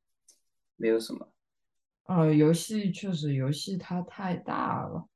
[0.76, 1.28] 没有什么。
[2.04, 5.08] 呃，游戏确实，游戏它太大了。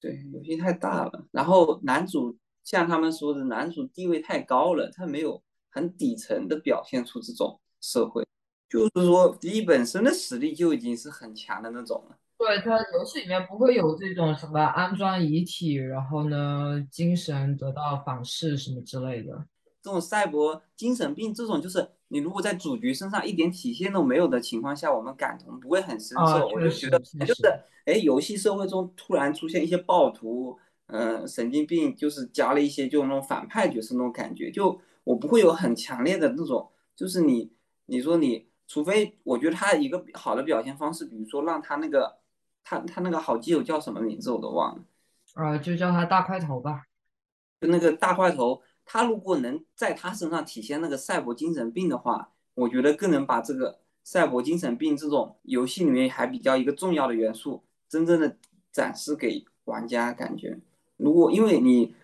[0.00, 1.26] 对，游戏太大了。
[1.30, 8.26] 然后男主像他们说的，男主地位太高了，他没有很底层的表现出这种社会。
[8.68, 12.18] 就是说，敌本身的实力就已经是很强的那种了。
[12.44, 19.46] 对，它游戏里面不会有这种什么安装遗体，然后呢，精神得到反噬什么之类的。
[19.80, 26.46] 这种赛博精神病，这种就是你如果在主角身上一点体现都没有的情况下，我们感同不会很深受。
[26.48, 27.42] 我就觉得，就是
[27.86, 37.50] 哎，游戏社会中突然出现一些暴徒，嗯，神经病，就是加了一些就那种反派角色那种感觉，就我不会有很强烈的那种，就是你
[37.86, 42.18] 你说你，除非我觉得他一个好的表现方式，比如说让他那个
[42.64, 44.82] 他他那个好基友叫什么名字我都忘了，
[45.34, 46.86] 啊，就叫他大块头吧，
[47.60, 48.62] 就那个大块头。
[48.86, 58.36] 他如果能在他身上体现那个赛博精神病的话，我觉得更能把这个赛博精神病这种游戏里面还比较一个重要的元素，真正的
[58.70, 60.12] 展示给玩家。
[60.12, 60.58] 感觉
[60.98, 61.94] 如果因为你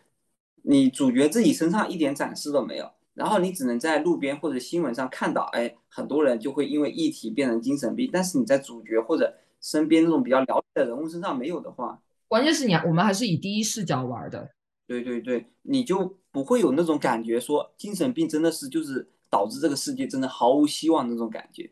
[0.63, 14.51] 你主角自己身上一点展示都没有，然后你只能在路边或者新闻上看到，哎，很多人就会因为议题变成精神病，但是你在主角或者身边那种比较了解的人物身上没有的话，关键是你我们还是以第一视角玩的。
[14.87, 21.71] 对对对，你就不会有那种感觉，说精神病真的是就是导致这个世界真的毫无希望那种感觉。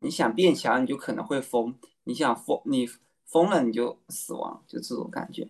[0.00, 1.72] 你想变强，你就可能会疯；
[2.04, 2.88] 你想疯，你
[3.26, 5.48] 疯了你就死亡，就这种感觉。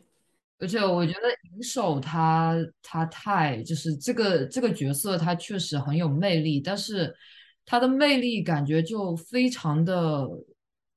[0.58, 1.20] 而且我觉得
[1.54, 7.14] 银手他他太就是这个这个角色，他确实很有魅力，但是
[7.64, 10.26] 他的魅力感觉就非常的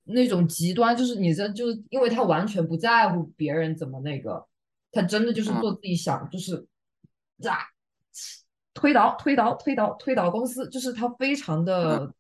[0.06, 4.46] 那种极端，就是你这就是因为他完全不在乎别人怎么那个。
[4.96, 6.68] 他真的就是做自己想，就是
[7.50, 7.58] 啊，
[8.76, 12.14] 推倒推倒推倒推倒公司，就是他非常的，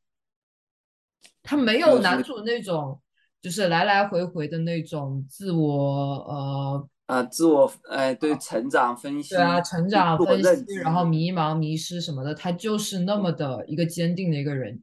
[1.44, 3.00] 他没有男主那种，
[3.44, 14.82] 就是来来回回的那种自我呃啊自我哎对成长分析对啊成长分析，然后迷茫迷失什么的，他就是那么的一个坚定的一个人。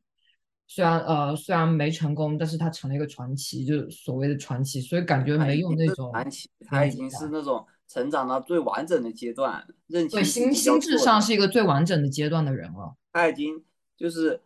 [0.72, 7.66] 虽然呃虽然没成功，但是他成了一个传奇，就是所谓的传奇，所以感觉没有那种传奇，他已经是那种。
[7.92, 12.94] 成长到最完整的阶段，认清对心心智上是一个最完整的阶段的人了。
[13.12, 13.64] 他已经
[13.96, 14.40] 就是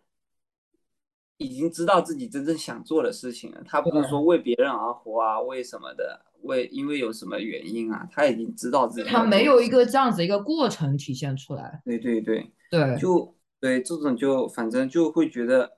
[1.37, 3.61] 已经知道自己真正想做的事情了。
[3.67, 6.25] 他不是说为别人而活啊，为什么的？
[6.41, 8.09] 为因为有什么原因啊？
[8.11, 9.11] 他已经知道自己。
[9.11, 11.83] 他没有一个这样子一个过程体现出来。
[11.85, 15.71] 对对对对，就对这种就反正就会觉得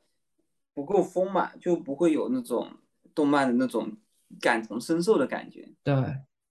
[0.77, 2.71] 不够丰满，就不会有那种
[3.15, 3.97] 动漫的那种
[4.39, 5.67] 感同身受的感觉。
[5.83, 5.95] 对。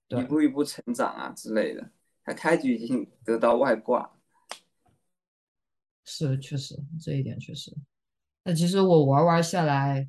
[0.08, 1.90] 一步一步成长啊之类的，
[2.24, 4.08] 他开局已经得到外挂，
[6.04, 7.72] 是确实这一点确实。
[8.44, 10.08] 那其实我玩玩下来，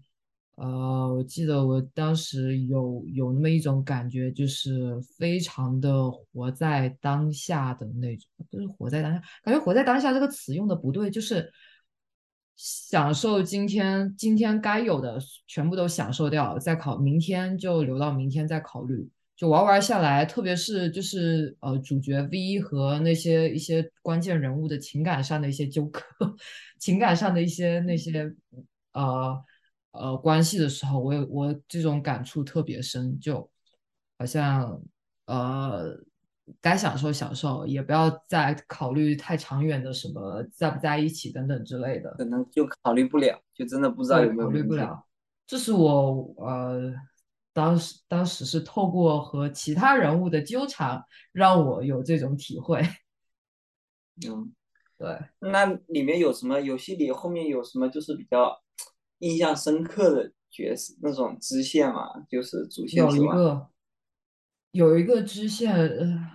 [0.54, 11.52] 呃，我记得我当时有有那么一种感觉，就是非常的活在当下的那种，就是活在当下，感觉活在当下这个词用的不对，就是
[12.58, 19.08] 享受今天今天该有的全部都享受掉，再考明天就留到明天再考虑。
[19.36, 26.02] 就玩玩下来，特别是就是呃主角 V 和那些一些关键人物的情感上的一些纠葛，
[26.82, 28.34] 情感上的一些那些
[28.93, 29.39] 呃
[29.91, 33.48] 呃关系的时候，我有我这种感触特别深，就
[34.17, 34.82] 好像
[35.28, 35.96] 呃
[36.62, 45.06] 该享受享受，也不要再考虑太长远的什么在不在一起等等之类的，可能就考虑不了，就真的不知道有没有考虑不了，
[45.46, 46.94] 这是我呃。
[47.54, 52.80] 当时，当时是透过和其他人物的纠缠，让我有这种体会。
[54.30, 54.54] 嗯，
[54.96, 55.18] 对。
[55.40, 56.62] 那里面有什么？
[56.62, 57.90] 游戏里后面有什么？
[57.90, 58.62] 就是比较
[59.18, 63.04] 印象深刻的角色，那种支线嘛，就是主线。
[63.04, 63.68] 有一个，
[64.70, 66.32] 有一个支线，呃，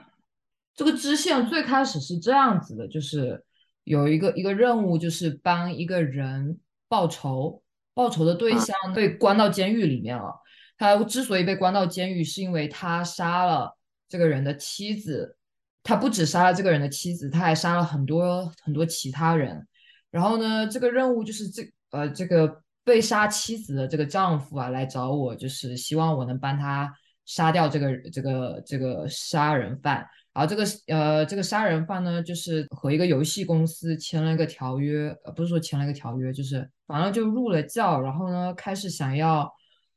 [0.74, 3.44] 这个支线最开始是这样子的，就是
[3.85, 6.58] 有一个一个任务，就是帮一个人
[6.88, 7.62] 报仇，
[7.94, 10.40] 报仇的对象被关到监狱里面了。
[10.78, 13.76] 他之所以被关到监狱，是因为他杀了
[14.08, 15.37] 这个人的妻子。
[15.85, 19.66] 他不止杀了这个人的妻子，他还杀了很多很多其他人。
[20.12, 26.88] 然后呢，这个任务就是这呃这个被杀妻子的这个丈夫啊来找我，就是希望我能帮他
[27.26, 30.06] 杀掉这个这个这个杀人犯。
[30.33, 39.53] 然后这个呃这个杀人犯呢，就是和一个游戏公司签了一个条约，呃不是说签了一个条约，就是反正就入了教，然后呢开始想要。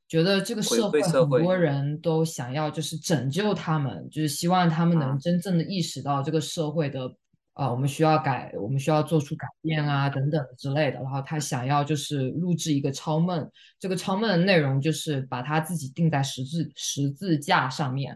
[0.07, 7.11] 觉得这个社会很多人都想要就是拯救他们，就是希望他们能真正的意识到这个社会的，
[7.55, 10.99] 呃，我们需要改，我们需要做出改变啊，等等之类的。
[10.99, 18.15] 然后他想要就是录制一个超梦，这个超梦的内容就是把他自己钉在十字十字架上面。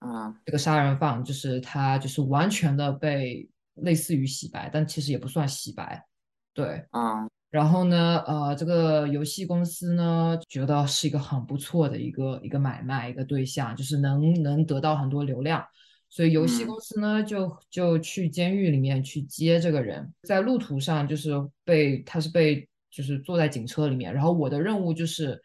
[0.00, 6.04] 啊，这个杀人犯就是他就是完全的被类似于洗白，但其实也不算洗白，
[6.52, 7.26] 对，啊。
[7.50, 15.64] 然后呢，呃，这个游戏公司呢，觉得是一个很不错的一个一个买卖一个对象，就是能能得到很多流量，
[16.08, 21.32] 所以游戏公司呢就就去监狱里面去接这个人，在路途上就是
[21.64, 25.42] 被他是被就是坐在警车里面，然后我的任务就是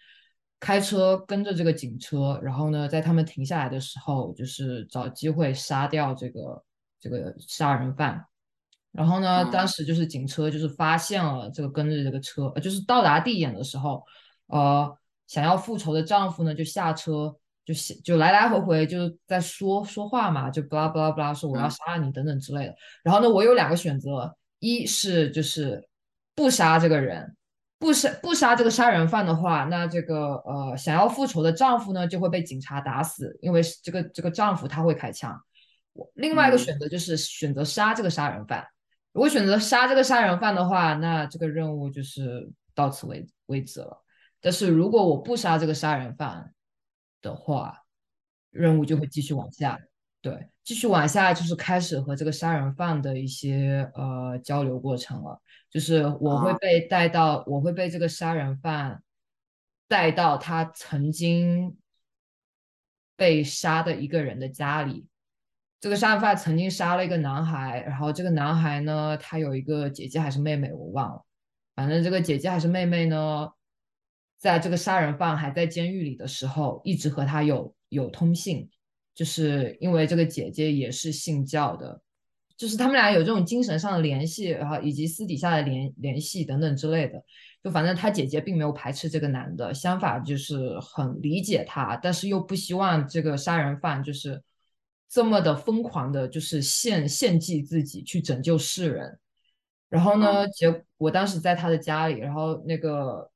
[0.59, 6.63] 开车跟着这个警车，然后呢，在他们停下来的时候，就是找机会杀掉这个
[6.99, 8.25] 这个杀人犯。
[8.91, 14.01] 然后呢，当时就是警车就是发现了这个跟着这个车，呃，就是到达地点的时候，
[14.47, 22.75] 呃，想要复仇的丈夫呢就下车，就就来来回回就在说说话嘛，就巴拉巴拉巴拉说我要杀了你等等之类的。
[23.03, 25.85] 然后呢，我有两个选择，一是就是
[26.33, 27.35] 不杀这个人，
[27.85, 35.39] 不杀不杀这个杀人犯的话，那这个呃想要复仇的丈夫呢就会被警察打死，因为这个这个丈夫他会开枪。
[36.15, 38.65] 另外一个选择就是选择杀这个杀人犯。
[39.11, 44.01] 如果选择杀这个杀人犯的话，那这个任务就是到此为为止了。
[44.41, 46.55] 但是如果我不杀这个杀人犯
[47.21, 47.83] 的话，
[48.49, 49.79] 任务就会继续往下，
[50.21, 55.39] 对，继续往下就是开始和这个杀人犯的一些呃交流过程了。
[55.69, 59.03] 就是我会被带到，我会被这个杀人犯
[59.87, 61.77] 带到他曾经
[63.15, 65.05] 被杀的一个人的家里。
[65.79, 71.23] 这个杀人犯曾经杀了一个男孩，然后这个男孩呢，他有一个姐姐还是妹妹，我忘了。
[71.75, 73.49] 反正这个姐姐还是妹妹呢，
[74.39, 78.67] 在这个杀人犯还在监狱里的时候，一直和他有有通信，
[79.15, 81.99] 就是因为这个姐姐也是信教的，
[82.55, 87.23] 就是他们俩有这种精神上的联系，然后以及私底下的联联系等等之类的。
[87.63, 94.43] 就反正他姐姐并没有排斥这个男的，相反就是很理解他，但是又不希望这个杀人犯就是。
[95.07, 99.17] 这么的疯狂的，就是献献祭自己去拯救世人，
[99.87, 103.31] 然后呢，结我当时在他的家里，然后那个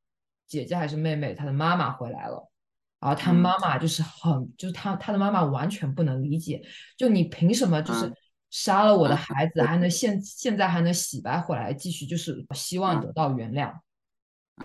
[0.48, 2.49] 姐姐还是妹妹，她的妈妈回来了，
[3.00, 6.62] 然后他妈妈就是很，就是他他的妈妈完全不能理解，
[6.98, 8.14] 就你凭什么就是
[8.50, 9.78] 杀了我的孩子，还。
[9.78, 13.74] 能现现在还能洗白回来，继续就是希望得到原谅，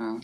[0.01, 0.21] 嗯，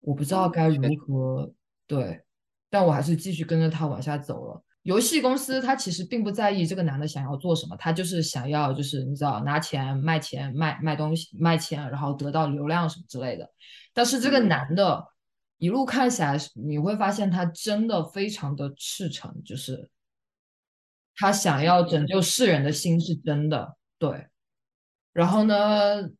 [0.00, 1.52] 我不知道该如何
[1.86, 2.24] 对，
[2.68, 4.62] 但我还是继续跟着他往下走了。
[4.82, 13.48] 游戏公司他其实并不在意这个男的想要做什么，他就是想要就是你知道拿钱卖钱卖卖东西卖钱，然后得到流量什么之类的。
[13.92, 15.06] 但是这个男的
[15.64, 19.88] 一路看起来，你会发现他真的非常的赤诚，就是
[21.16, 23.76] 他想要拯救世人的心是真的。
[23.98, 24.26] 对，
[25.12, 26.10] 然后呢？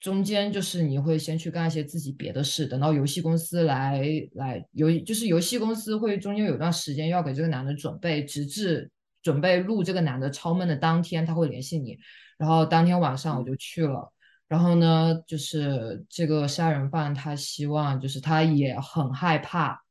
[0.00, 8.90] 中间就是你会先去干一些自己别的事，等到游戏公司来来游，就是游戏公司会中间有段时间要给这个男的准备，直至
[9.22, 11.98] 准备录这个男的超闷的当天，他会联系你，
[12.36, 14.12] 然后当天晚上我就去了，
[14.54, 19.82] 然后呢，就是这个杀人犯他希望，就是他也很害怕，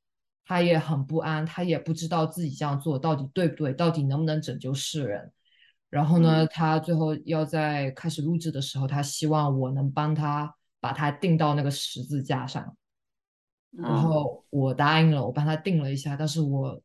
[0.45, 5.33] 他也很不安，他也不知道自己这样做到底对不对，到底能不能拯救世人。
[5.89, 12.77] 然后呢，他最后要在开始录制的时候，他希望我能帮他把他钉到那个十字架上。
[13.71, 16.81] 然后我答应了，我帮他定了一下，但是我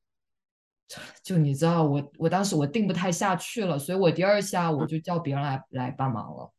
[1.23, 6.53] 就你知道，我我当时我定不太下去了，所以我第二下我就叫别人来来帮忙了。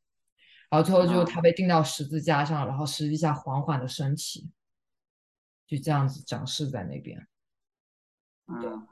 [0.69, 4.49] 然后最后就他被钉到十字架上，然后十字架缓缓的升起，
[5.67, 7.27] 就这样子展示在那边。
[8.47, 8.87] 嗯。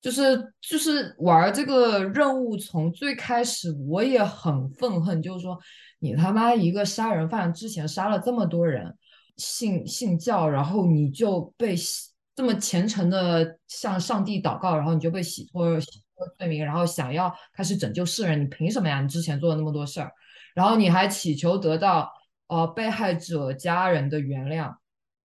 [0.00, 5.60] 就是就是玩这个任务，从最开始我也很愤恨，就是说
[5.98, 8.96] 你他妈一个杀人犯，之前杀了这么多人，
[9.36, 11.76] 信信教，然后你就被
[12.34, 19.02] 这么虔诚的向上帝祷告，然后你就被洗脱洗脱罪名，然后想要开始拯救世人，你凭什么呀？
[19.02, 20.10] 你之前做了那么多事儿，
[20.54, 22.10] 然后你还祈求得到
[22.48, 24.74] 呃被害者家人的原谅。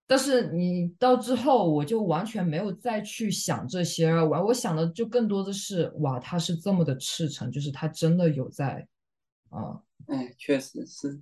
[0.06, 8.86] 但是你到之后，我就完全没有再去想这些，我我想的就更多的是，哇，他是这么的赤诚，就是他真的有在，
[9.48, 11.18] 啊，哎，确实是，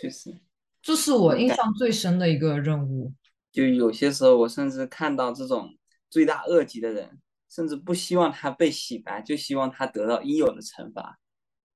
[0.00, 0.38] 确实，
[0.80, 3.12] 这是我印象最深的一个任务。
[3.50, 5.74] 就有些时候，我甚至看到这种
[6.08, 7.18] 罪大恶极的人，
[7.48, 11.18] 甚至不希望他被洗白，就希望他得到应有的惩罚。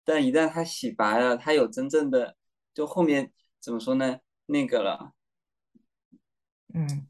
[0.04, 2.36] 但一旦他洗白了，他有真正的，
[2.74, 4.18] 就后面怎么说呢？
[4.46, 5.12] 那个了，
[6.74, 7.06] 嗯，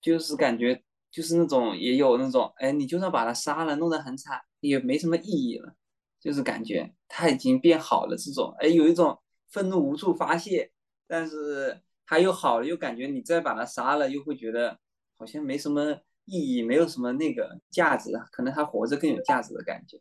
[0.00, 5.74] 就是感觉就是那种也有那种，哎，你就算把他杀了，弄得很惨，也没什么意义了。
[6.20, 9.18] 就是感觉他已经变好了，这种，哎，有一种
[9.48, 10.70] 愤怒无处发泄，
[11.06, 14.78] 但是他又好了，又感觉你再把他杀了，又会觉得
[15.16, 19.98] 好像没什么意义，没有什么那个价值，可能他活着更有价值的感觉。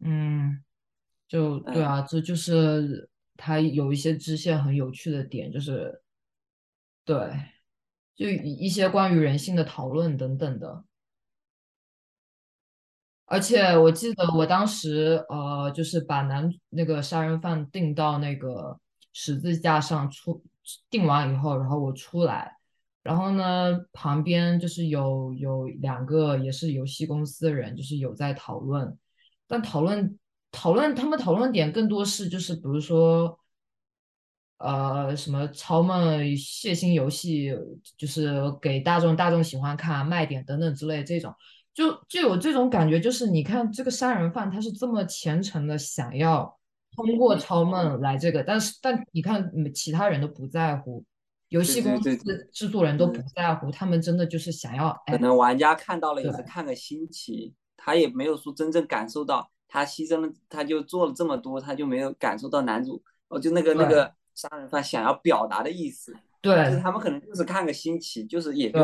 [0.00, 0.64] 嗯，
[1.32, 3.08] 就对啊，这就是
[3.38, 6.02] 他有一些支线很有趣的点，就是
[7.06, 7.16] 对，
[8.14, 10.84] 就一些关于人性的讨论等等的。
[13.24, 18.78] 而且我记得我当时呃，就是把男那个杀人犯定到那个
[19.14, 20.44] 十字架上出，
[20.90, 22.58] 定完以后，然后我出来，
[23.02, 28.98] 然后呢，旁边就是有有两个也是游戏公司的人，就是有在讨论，
[29.46, 30.18] 但讨论
[30.52, 33.36] 讨论他们讨论点更多是就是比如说，
[34.58, 37.52] 呃，什么超梦血腥游戏，
[37.96, 41.34] 就是给大众大众喜欢看卖点等等之类这种。
[41.74, 46.58] 就就有这种感觉，就是你看这个杀人犯，他是这么虔诚的想要
[46.94, 51.02] 通过超梦来这个，但是但你看其他人都不在乎，
[51.48, 52.14] 游戏公司
[52.52, 68.78] 制作人都不在乎，他们真的就是想要，可能玩家看到了也是看个新奇，他也没有说真正感受到他牺牲了，他就做了这么多，他就没有感受到男主哦，就那个那个杀人犯想要表达的意思，对，就是他们可能就是看个新奇，就是也就。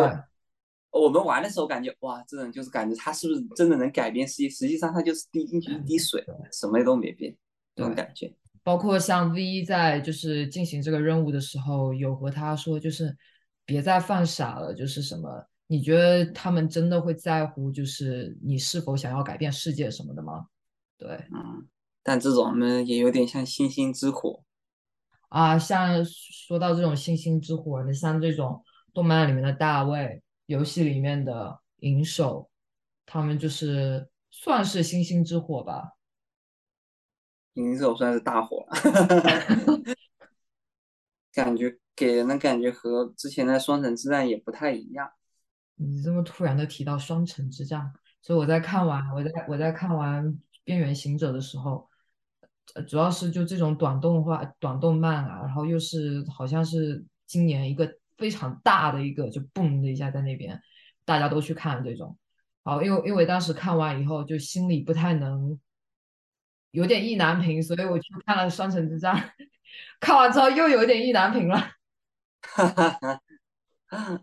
[0.91, 4.49] 我们玩的时候感觉哇，这种就是感觉他是不是真的能改变世界？
[4.49, 7.37] 实际上他就是滴进去一滴水，什么都没变，
[7.77, 8.33] 这种感觉。
[8.63, 13.15] 包括像 V 在就是进行这个任务的时候，有和他说就是
[13.67, 15.29] 别再犯傻了，就是什么？
[15.67, 20.47] 你觉得他们真的会在乎就是你是否想要改变世界什么的吗？
[20.99, 21.67] 对，嗯，
[22.03, 24.43] 但这种呢也有点像星星之火
[25.29, 30.23] 啊，像说到这种星星之火你，像这种动漫里面的大卫。
[30.47, 32.51] 游戏里面的银手，
[33.05, 35.93] 他们就是算是星星之火吧。
[37.53, 39.85] 银手算是大火了，
[41.35, 45.11] 感觉给人的感觉和之前的双城之战也不太一样。
[45.75, 47.93] 你这么突然的提到双城之战，
[48.23, 50.35] 所以我在看完我在我在看完
[50.69, 51.89] 边缘行者的时候，
[52.87, 57.91] 主要是就这种短动画、短动漫啊，然后又是好像是今年一个。
[58.19, 60.61] 非常大的一个，就嘣的一下在那边，
[61.05, 62.19] 大家都去看这种。
[62.65, 65.57] 好，因为因为当时看完以后，就心里不太能，
[66.73, 69.15] 有点意难平，所以我去看了《双城之战》，
[70.01, 71.59] 看完之后又有点意难平了。
[72.43, 73.21] 哈哈
[73.87, 74.21] 哈，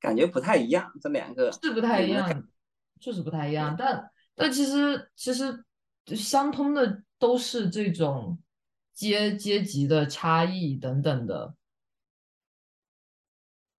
[0.00, 2.42] 感觉不太一样，这两个是不太一样，
[3.00, 3.76] 确实不太一样。
[3.78, 5.62] 但但其实其实
[6.14, 8.38] 相通的都是这种
[8.92, 11.54] 阶阶级的差异等等的。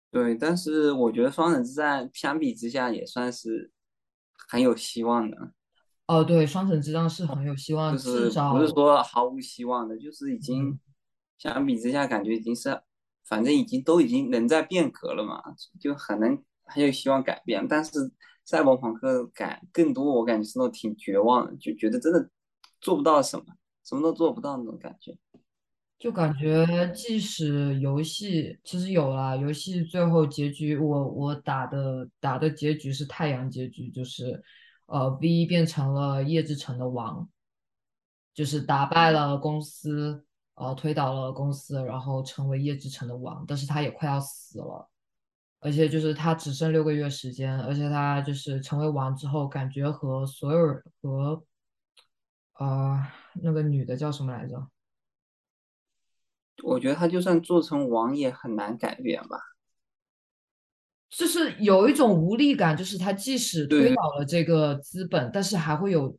[0.09, 3.71] 对，但是我觉得双城之战相比之下也算是
[4.47, 5.51] 很有希望的。
[6.07, 10.79] 哦，对，双城之战是很有希望，就是不是说毫无希望的，就是已经
[11.37, 12.81] 相比之下感觉已经是，
[13.25, 15.43] 反正已经都已经人在变革了嘛，
[15.79, 17.67] 就很能很有希望改变。
[17.67, 17.91] 但是
[18.47, 22.29] 赛博朋克感更多，我感觉是那种挺绝望的，就觉得真的
[22.79, 23.45] 做不到什么，
[23.83, 25.15] 什么都做不到那种感觉。
[25.99, 34.41] 就感觉，即使游戏其实有了，游戏最后结局，我我打的打的结局是太阳结局，就是
[34.85, 37.27] 呃，V 变成了夜之城的王，
[38.33, 40.23] 就是打败了公司，
[40.53, 44.87] 呃，推倒了公司，然后成为夜之城的王，但是他也快要死了，
[45.59, 51.43] 而且就是他只剩六个月时间，而且他就是成为王之后，感觉和所有人和
[52.59, 53.05] 呃
[53.41, 54.69] 那个女的叫什么来着？
[56.63, 59.37] 我觉得他就算做成王也很难改变吧，
[61.09, 66.17] 就是有一种无力感，就是他即使推倒了这个资本，但是还会有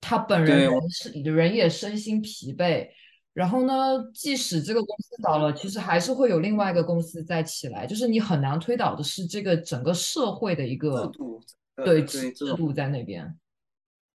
[0.00, 2.88] 他本人是人也身心疲惫。
[3.34, 3.72] 然后呢，
[4.14, 7.84] 即使这个公司倒了，其实还是会有另外一个公司再起来。
[7.84, 11.42] 就是你很难推倒的是这个整个社会的一个制度，
[11.84, 13.36] 对制度在那边。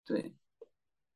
[0.06, 0.34] 对，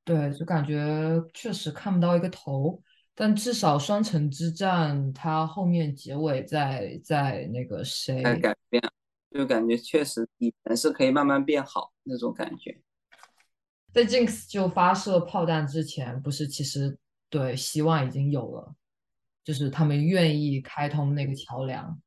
[0.04, 2.82] 对，就感觉确实看不到一个头。
[3.14, 8.82] 但至少双城之战，它后面结尾在在那个谁改变，
[9.30, 12.82] 就感觉确实底层是可以慢慢变好那种感觉。
[13.94, 16.98] 在 Jinx 就发射炮弹之前，不是其实
[17.32, 18.76] 对希望已经有了，
[19.44, 22.00] 就是他们愿意开通那个桥梁。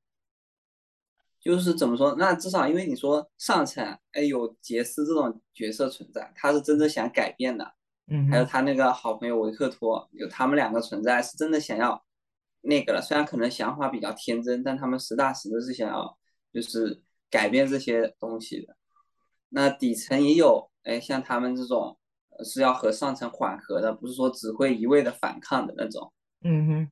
[1.41, 2.15] 就是怎么说？
[2.17, 7.75] 那至少因为你说上层，哎，有杰斯这种角色存在，他是真的想改变的。
[8.07, 12.03] 嗯，还有他那个好朋友维克托，有他们两个存在，是真的想要
[12.63, 13.03] 那个了。
[13.03, 16.19] 虽然可能想法比较天真，但他们实打实的是想要
[16.53, 18.77] 就是改变这些东西的。
[19.51, 21.99] 那底层也有，哎，像他们这种
[22.43, 26.13] 是要和上层缓和的，不是说只会一味的反抗的那种。
[26.41, 26.91] 嗯哼，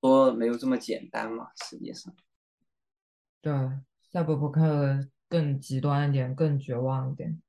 [0.00, 2.14] 说没有这么简单嘛，实际上。
[3.40, 3.52] 对，
[4.10, 7.40] 赛博朋克更极端一点，更绝望一点。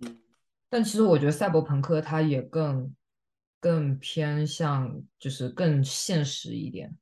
[0.00, 0.20] 嗯，
[0.68, 2.94] 但其实我觉得赛博朋克它也更
[3.60, 6.96] 更偏向，就是更现实一点。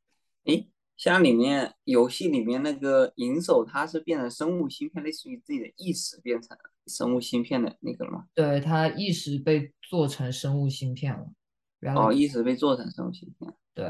[0.44, 8.24] 诶，像里面游戏里面那个银手，它是变成生物芯片，类似于自己的意识变成生物芯片的那个了吗？
[8.34, 11.26] 对，它意识被做成生物芯片了。
[11.94, 13.54] 哦，意识被做成生物芯片。
[13.74, 13.86] 对，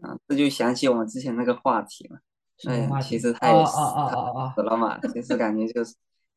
[0.00, 2.18] 啊，这就想起我们之前那个话题了。
[2.64, 3.72] 哎，其实他也死
[4.54, 5.94] 死了嘛，其实感觉就是，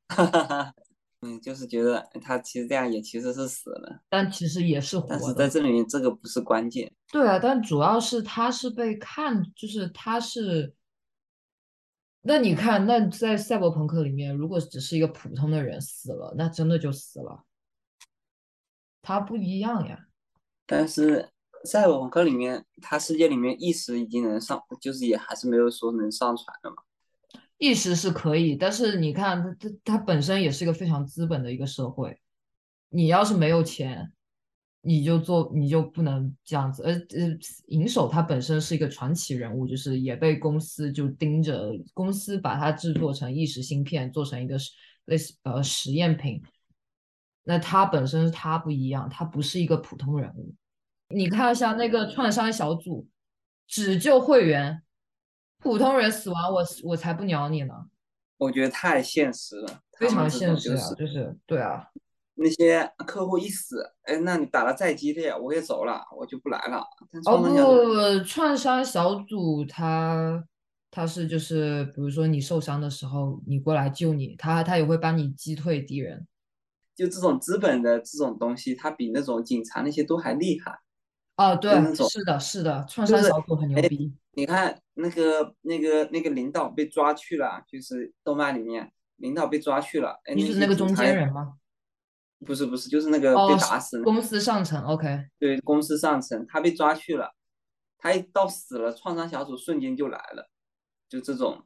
[0.10, 0.74] 哈哈哈，
[1.22, 5.18] 嗯，就是觉得他其实这样也其实是死了，但其实也是活的。
[5.18, 6.92] 但是在这里面这个不是关键。
[7.12, 10.74] 对啊，但主要是他是被看，就是他是，
[12.22, 17.44] 那你看，那在赛博朋克里面，如果只是一个普通的人死了，那真的就死了，
[19.02, 20.08] 他不一样呀。
[20.66, 21.30] 但是。
[21.66, 26.78] 赛博朋克里面，他世界里面意识已经能上，就是也还是没有说能上传的嘛。
[27.60, 32.20] 意识是可以，但是你看，它它它本身也是一个非常资本的一个社会。
[32.90, 34.12] 你要是没有钱，
[34.82, 36.82] 你就做，你就不能这样子。
[36.84, 37.38] 呃呃，
[37.68, 44.58] 银手他本身是一个传奇人物，就是也被公司就盯着，公司把它制作成意识芯片，做成一个
[45.06, 46.42] 类似呃实验品。
[47.44, 50.56] 那他本身他不一样，他不是一个普通人物。
[51.10, 53.08] 你看一下那个创伤小组，
[53.68, 54.82] 只救会员，
[55.60, 57.74] 普通人死亡，我我才不鸟你呢。
[58.38, 61.86] 我觉得太现实了，非常现实啊，就是对啊。
[62.36, 66.82] 那些客户一死，哎，那你打的再激烈，我也走了，我就不来了。
[67.26, 70.42] 哦不，创伤小组他
[70.90, 76.26] 他是就是，比如说你受伤的时候，你过来救你，他他也会帮你击退敌人。
[76.96, 80.80] 就这种资本的这种东西，它比那种警察那些都还厉害。
[81.40, 84.14] 哦，对，是的，是的，创伤小组很牛逼。
[84.34, 90.20] 你看那个、那个、那个领导被抓去了，就是动漫里面领导被抓去了。
[90.36, 91.54] 你是那个中间人吗？
[92.46, 94.04] 不是，不是，就是那个被打死。
[94.04, 95.28] 公司上层，OK。
[95.40, 97.34] 对，公司上层，他被抓去了，
[97.98, 100.50] 他一到死了，创伤小组瞬间就来了，
[101.08, 101.64] 就这种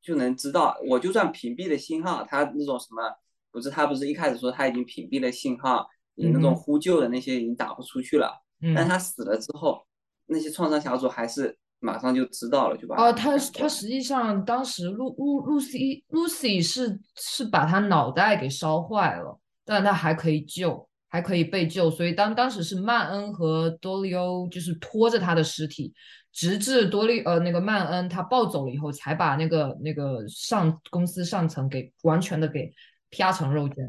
[0.00, 3.02] 就能知道，我就算屏蔽了信号，他那种什么，
[3.50, 8.44] 不是他不是一开始说他已经屏蔽了信号，你那种呼救的那些已经打不出去了。
[8.74, 9.86] 但他死了之后，
[10.26, 25.94] 那些创伤小组还是马上就知道了，就把哦，他他实际上当时露露露西露西是是把他脑袋给烧坏了，但他还可以救，还可以被救，所以当当时是曼恩和多利欧就是拖着他的尸体，
[26.32, 32.72] 直至多利呃那个曼恩他暴走了以后，才把那个那个上公司上层给完全的给
[33.10, 33.86] 啪成肉酱，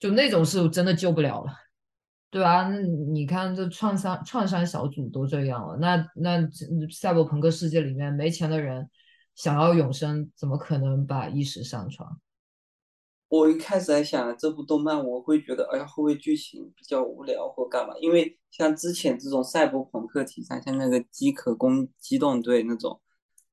[0.00, 1.61] 就那种是真的救不了了。
[2.32, 6.40] 对啊，那你看这创伤创伤小组都这样了，那那
[6.90, 8.88] 赛博朋克世界里面没钱的人
[9.34, 12.08] 想要永生，怎么可能把意识上传？
[13.28, 17.92] 我一开始还想这部动漫我会觉得，哎呀，会不会剧情比较无聊或干嘛？
[18.00, 22.98] 因为像之前这种赛博朋克题材，像那个《饥渴攻机动队》那种，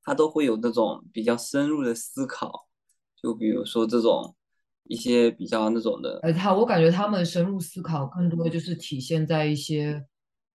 [0.04, 2.70] 它都会有那种比较深入的思考，
[3.22, 4.38] 就比如说这种。
[4.90, 10.04] 一些比较那种的，哎，他我感觉他们深入思考更多就是体现在一些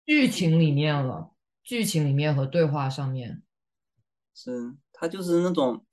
[0.04, 1.30] 剧情里面了，
[1.62, 3.42] 剧情里面和对话上面。
[4.34, 5.86] 是，他就是那种，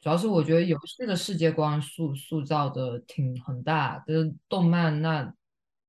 [0.00, 5.32] 主要是我觉得游戏的世界观塑塑造的挺很大，就是动漫那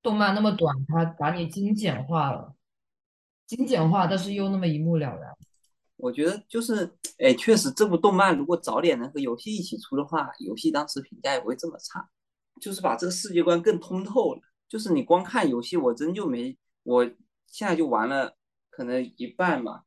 [0.03, 2.53] 动漫那么短，它把你精简化了，
[3.47, 5.35] 精简化，但是又那么一目了然。
[5.97, 12.07] 我觉得就是，哎，确实这部动漫如果早点能和游戏一起出的话，游戏当时评价也不会这么差。
[12.61, 14.41] 就是把这个世界观更通透了。
[14.69, 17.03] 就是你光看游戏，我真就没，我
[17.47, 18.35] 现在就玩了
[18.69, 19.81] 可能一半嘛。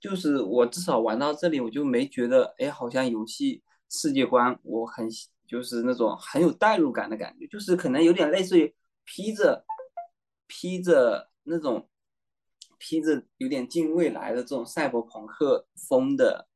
[0.00, 5.06] 就是我至少玩到这里，我就没觉得，哎，好像游戏世界观我很
[5.46, 8.74] 就是那种很有代入感的感觉，就是可能有点类似于
[9.04, 9.64] 披着
[10.46, 11.86] 披着那种。
[12.84, 16.48] 披着有点近未来的这种赛博朋克风的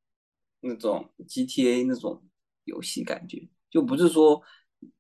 [0.61, 2.21] 那种 GTA 那种
[2.65, 4.43] 游戏感觉，就不是说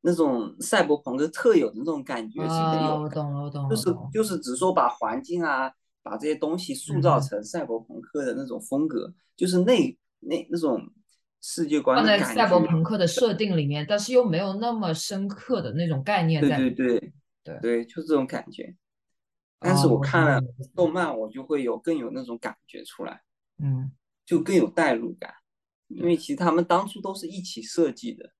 [0.02, 3.02] 那种赛博朋克特有的那种感觉是没有。
[3.02, 3.68] 我懂了，我懂了。
[3.68, 10.80] 就是就是只说把环境啊，把这些东西塑造成赛博朋克的那种风格，就是那那那种
[11.42, 12.22] 世界观放在。
[12.22, 16.56] 赛博朋克的设定里面，但是又没有那么深刻的那种概念对在。
[16.58, 17.12] 对对
[17.42, 18.76] 对对，就这种感觉。
[19.58, 20.40] 但啊，是我我看了。
[20.74, 23.22] 动漫，我就会有更有那种感觉出来，
[23.58, 23.90] 嗯，
[24.24, 25.34] 就更有代入感。
[25.88, 26.02] 因。
[26.04, 28.32] 为其实他们当初都是一起设计的。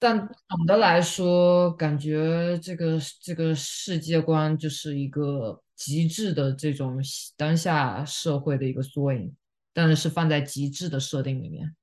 [0.00, 0.16] 但
[0.48, 7.00] 总的来说，感觉这个这个世界观就是一个极致的这种
[7.36, 9.34] 当下社会的一个缩影，
[9.72, 11.74] 但是是放在极致的设定里面。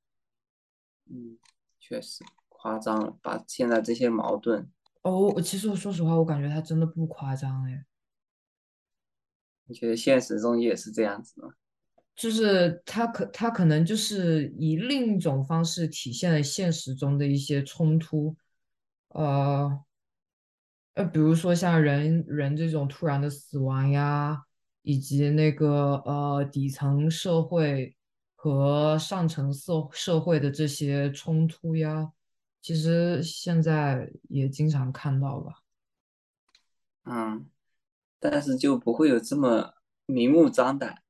[1.10, 1.38] 嗯，
[1.78, 4.72] 确实夸张了，把现在这些矛盾，
[5.06, 7.86] 哦，我其实我说实话，我感觉他真的不夸张哎，
[9.68, 11.50] 你觉得现实中也是这样子吗？
[12.16, 18.36] 就是他可他可能就是以另一种方式体现了现实中的一些冲突，
[19.10, 19.80] 呃。
[20.96, 24.42] 呃，比如说像人人这种突然的死亡呀，
[24.82, 27.94] 以及那个呃底层社会
[28.34, 32.12] 和上层社社会的这些冲突呀，
[32.66, 35.62] 其实现在也经常看到吧。
[37.04, 37.48] 嗯，
[38.20, 39.76] 但是就不会有这么
[40.08, 41.04] 明目张胆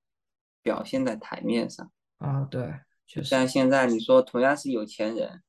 [0.61, 1.89] 表现在台面上。
[2.17, 5.43] 啊，对，就，像现在你说同样是有钱人，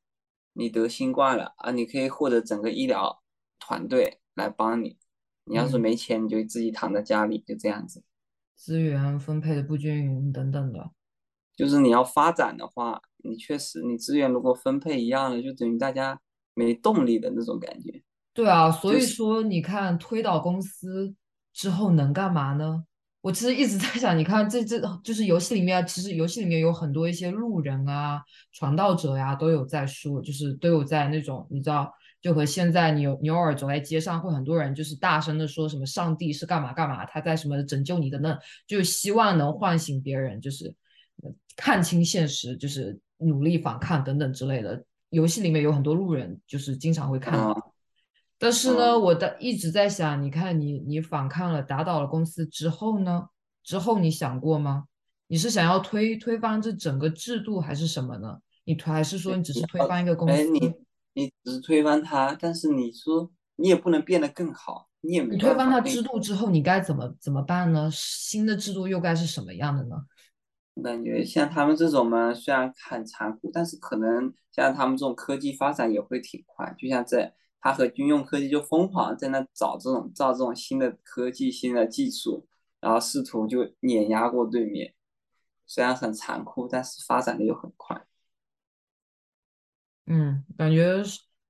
[0.53, 3.21] 你得新冠了啊，你可以获得整个医疗
[3.59, 4.99] 团队来帮你。
[5.43, 8.05] 你要是嗯，没钱，你就自己躺在家里，就这样子。
[8.55, 10.93] 资源分配的不均匀等等的。
[11.57, 16.21] 就是你要发展的话，你确实你资源如果分配一样了，就等于大家
[16.55, 18.03] 没动力的那种感觉。
[18.33, 21.15] 对啊，所以说你看推倒公司
[21.53, 22.85] 之后能干嘛呢？
[23.23, 31.93] 我其实一直在想，你看这这就是游戏里面啊，其实游戏里面有很多一些路人啊、传道者呀、都有在说，就是都有在那种你知道，
[32.23, 40.73] 就和现在你偶尔走在街上，会很多人就是大声的说什么上帝是干嘛干嘛，他在什么拯救你的那，就希望能唤醒别人，就是
[41.25, 44.85] 呃看清现实，就是努力反抗等等之类的。
[45.11, 47.53] 游戏里面有很多路人，就是经常会看到。
[47.53, 47.63] 嗯
[48.39, 53.29] 但是呢，嗯，我的一直在想，你看你你反抗了，打倒了公司之后呢？
[53.65, 54.85] 之后你想过吗？
[55.27, 58.37] 你是想要推推翻这整个制度，还是什么呢？
[58.65, 60.51] 你推还是说你只是推翻一个公司哎，司？
[60.51, 60.75] 你
[61.15, 65.55] 你只是推翻它，但是你说你也不能变得更好，你也没你推。
[65.55, 67.89] 翻它制度之后，你该怎么怎么办呢？
[67.91, 69.97] 新的制度又该是什么样的呢？
[70.77, 76.75] 我感觉像他们这种嘛，虽然很残酷，但是可能像他们这种科技发展也会挺快。
[76.79, 82.47] 就像在他和军用科技就疯狂在那找这种造这种新的科技、新的技术，
[82.79, 84.95] 然后试图就碾压过对面。
[85.67, 88.07] 虽然很残酷，但是发展的又很快。
[90.05, 91.03] 嗯，感觉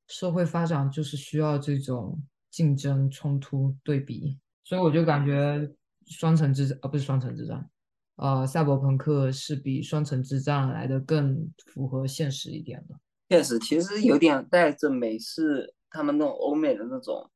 [0.06, 5.68] 社会发展就是需要这种竞争、冲突、对比，所以我就感觉
[6.06, 7.68] 双城之战，呃，不是双城之战，
[8.16, 12.98] 呃，赛博朋克是比双城之战来的更符合现实一点的。
[13.28, 17.30] 确实，其实有点带着美式他们那种欧美的那种、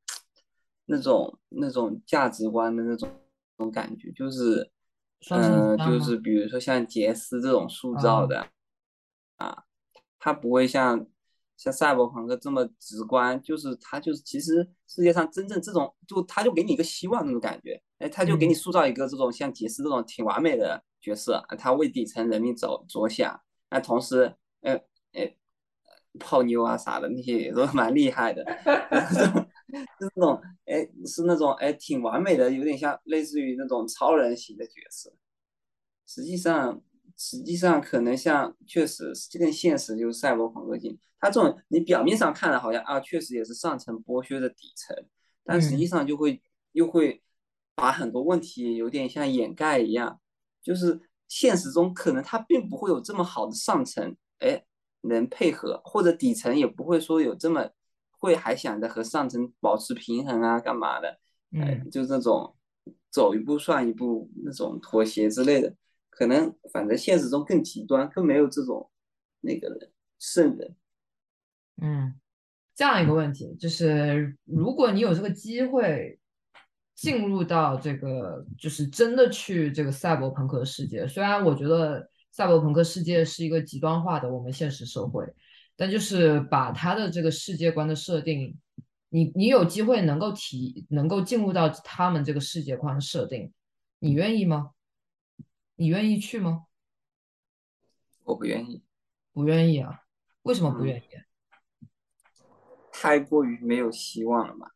[0.87, 3.09] 那种、那种价值观的那种
[3.59, 4.71] 那种感觉，就是，
[5.31, 5.77] 嗯？
[5.79, 8.47] 就是比如说像杰斯这种塑造啊、的。
[10.23, 11.07] 它不会像
[11.63, 18.55] 像赛博朋克这么直观，就是他就是其实世界上真正这种，就他就给你一个希望那种感觉，哎，他就给你嗯。
[18.55, 23.39] 塑造一个这种像杰斯这种挺完美的角色，他为底层人民着着想，
[23.69, 24.73] 那同时，呃，
[25.13, 25.37] 呃，
[26.19, 28.43] 泡妞啊啥的那些也都蛮厉害的，
[30.01, 35.13] 就是那种，哎，是那种哎挺完美的，有点像类似于那种超人型的角色。
[36.07, 36.81] 实际上，
[37.23, 44.97] 实际上可能像确实更现实就是赛博朋克型，它这种你表面上看的好像啊，确实也是上层剥削的底层，
[45.45, 46.41] 但实际嗯上就会
[46.73, 47.23] 又会
[47.75, 50.19] 把很多问题有点像掩盖一样，
[50.63, 50.99] 就是
[51.29, 54.65] 现实中可能它并不会有这么好的上层，哎，
[55.03, 57.69] 能配合，或者底层也不会说有这么
[58.19, 61.09] 会还想着和上层保持平衡啊，干嘛的，
[61.53, 62.57] 哎，嗯就这种
[63.11, 65.75] 走一步算一步那种妥协之类的。
[66.21, 68.91] 可能反正现实中更极端，更没有这种
[69.41, 70.77] 那个人圣人。
[71.81, 72.15] 嗯，
[72.75, 76.21] 这样一个问题就是，如果你有这个机会
[76.95, 85.25] 进入到这个，就是真的去这个赛博朋克世界，虽然我觉得赛博朋克世界是一个极端化的我们现实社会，
[85.75, 88.59] 但就是把他的这个世界观的设定，
[89.09, 93.51] 你你有机会能够体能够进入到他们这个世界观设定，
[94.01, 94.73] 你愿意吗？
[95.81, 96.67] 你愿意去吗？
[98.25, 98.85] 我不愿意，
[99.33, 100.03] 不愿意啊？
[100.43, 101.05] 为什么不嗯，愿意？
[102.93, 104.71] 太过于没有希望了嘛。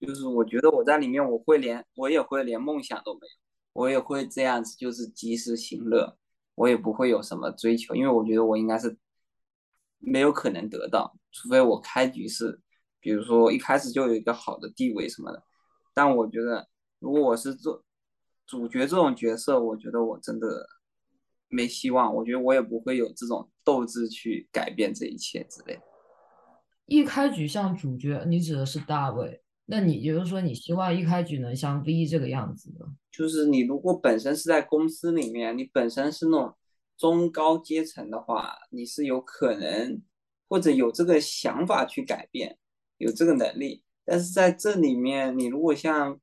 [0.00, 3.32] 就是我觉得我在里面，我会连我也会连梦想都没有，
[3.72, 6.18] 我也会这样子，就是及时行乐，
[6.56, 8.98] 我也不会有什么追求，因为我觉得我应该是
[9.98, 12.60] 没有可能得到，除非我开局是，
[12.98, 15.40] 比如说一开始就有一个好的地位什么的。
[15.94, 16.68] 但我觉得，
[16.98, 17.84] 如果我是做
[18.52, 20.68] 主角这种角色，我觉得我真的
[21.48, 22.14] 没希望。
[22.14, 25.80] 我觉得我也不会有这种斗志去改变这一切之类。
[26.84, 29.42] 一开局像主角，你指的是大卫？
[29.64, 32.86] 那你也就是说，你希望一开局能像 V 这个样子的？
[33.10, 36.54] 就是你如果本身是在公司里面，你本身是那种
[36.98, 40.02] 中高阶层的话，你是有可能
[40.46, 42.58] 或者有这个想法去改变，
[42.98, 43.82] 有这个能力。
[44.04, 46.20] 但是在这里面，你如果像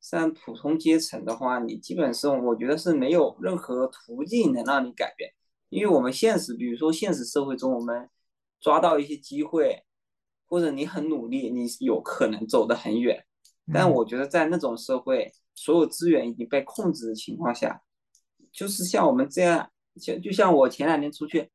[0.00, 5.32] 像普通阶层的话，你基本上我觉得是没有任何途径能让你改变，
[5.68, 8.08] 因为我们现实，比如说现实社会中，我们
[8.60, 9.84] 抓到一些机会。
[10.52, 13.24] 或者你很努力，你有可能走得很远，
[13.72, 17.80] 但我觉得在那种社会，所有资源已经被控制的情况下，
[18.50, 19.70] 就是像我们这样，
[20.02, 21.52] 就就像我前两天出去，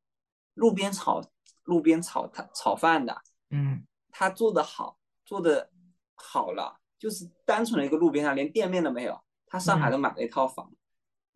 [0.53, 1.21] 路边炒
[1.65, 5.69] 路边炒他炒饭的，嗯，他做的好，做的
[6.13, 10.73] 好了，就是单纯的一个路边上，连店面都没有，他上海都买了一套房，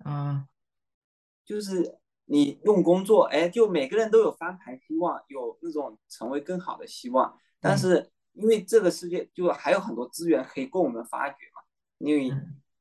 [0.03, 0.47] 啊，
[1.45, 1.99] 就是。
[2.31, 7.35] 你用工作，哎，就每个人都有翻盘希望，有那种成为更好的希望。
[7.59, 11.63] 但是因为这个世界就还有很多资源可以供我们发掘嘛，
[11.97, 12.31] 因为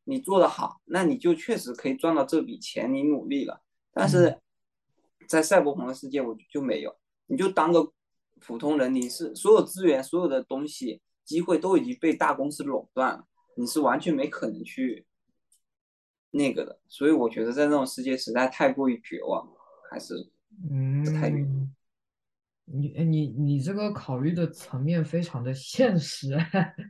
[0.05, 3.63] 你做得好，那你就确实可以赚到这笔钱，你努力了。
[3.91, 4.39] 但是
[5.27, 6.95] 在赛博朋克世界，我就没有，
[7.29, 7.91] 你就当个
[8.41, 13.25] 普通人，你是所有资源、所有的东西、机会都已经被大公司垄断了，
[13.55, 15.05] 你是完全没可能去。
[16.31, 19.49] 那个的，所以我觉得在那种世界实在太过于绝望，
[19.91, 20.15] 还是
[20.71, 26.37] 嗯，太你你你这个考虑的层面非常的现实，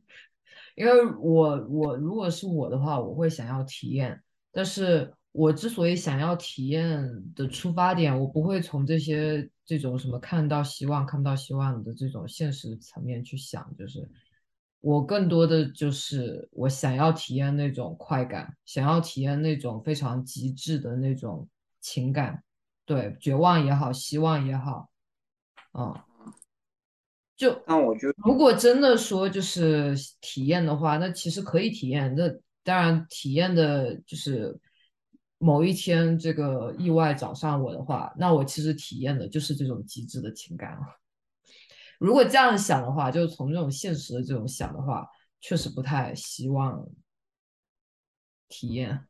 [0.74, 4.20] 因为我我如果是我的话，我会想要体验，
[4.50, 7.00] 但是我之所以想要体验
[7.36, 14.08] 的出发点，我不会从这些这种什么看到希望看不到希望的这种现实层面去想，就是。
[14.80, 21.48] 我更多的就是我想要体验那种快感，想要体验那种非常极致的那种
[21.80, 22.44] 情感，
[22.84, 24.88] 对，绝望也好，希望也好，
[25.72, 25.94] 嗯，
[27.36, 32.14] 就那我觉得，如果真的说就是体验的话，那其实可以体验。
[32.16, 32.28] 那
[32.62, 34.56] 当然，体验的就是
[35.38, 40.97] 某一天这个意外找上我的话，那我其实体验的就是这种极致的情感了。
[41.98, 45.06] 如果这样想的话，就是从这种现实的这种想的话，
[45.40, 46.88] 确实不太希望
[48.48, 49.04] 体验。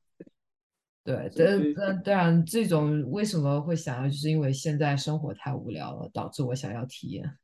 [1.05, 7.39] 对，但但当然，这种为什么会想要，就是因为现在生活太无聊了，导致我想要体验。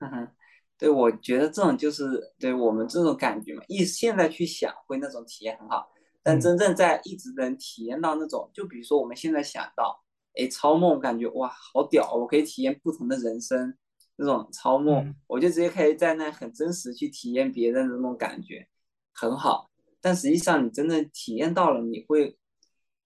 [0.78, 5.86] 对，我觉得这种就是对我们这种感觉嘛，一现在去想会那种体验很好，
[6.22, 10.02] 但真正在一直能体验到那种，就比如说我们现在想到，
[10.34, 13.76] 哎，超梦，感觉哇，好屌，我可以体验不同的人生。
[14.16, 18.68] 那种超梦，我就直接可以在那很真实去体验别人的那种感觉，
[19.12, 19.70] 很好。
[20.00, 22.38] 但实际上你真的体验到了，你会，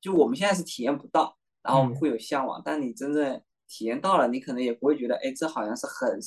[0.00, 2.60] 就我们现在是体验不到，然后会有向往。
[2.62, 6.18] 但你真正体验到了，你可能也不会觉得，哎，这好像是很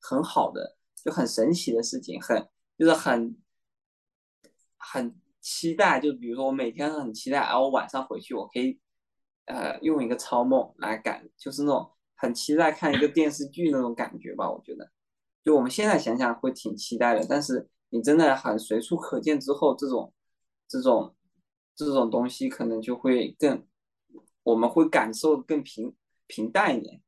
[0.00, 3.36] 很好的，就很神奇的事情，很就是很
[4.78, 6.00] 很期待。
[6.00, 8.80] 就比如说我每天很期待，然后我晚上回去我可以，
[9.44, 11.90] 呃，用一个超梦来感，就是那种。
[12.20, 14.90] 很期待看一个电视剧那种感觉吧，我觉得，
[15.42, 20.12] 就我们现在想想会挺期待的，但是你真的很随处可见之后，这种
[20.68, 21.14] 这种
[21.74, 23.64] 这种东西可能就会更，
[24.42, 25.94] 我们会感受更平
[26.26, 27.00] 平淡一点。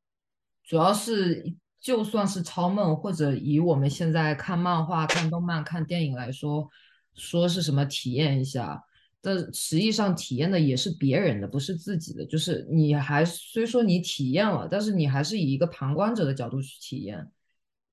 [0.63, 6.67] 主要是就算是超梦，或者以我们现在看漫画、看动漫、看电影来说，
[7.13, 8.83] 说是什么体验一下。
[9.25, 12.25] 但实际上体验的也是别人的，不是自己的。
[12.25, 17.31] 就是你还虽说你体验了，但是你还是以一个旁观者的角度去体验，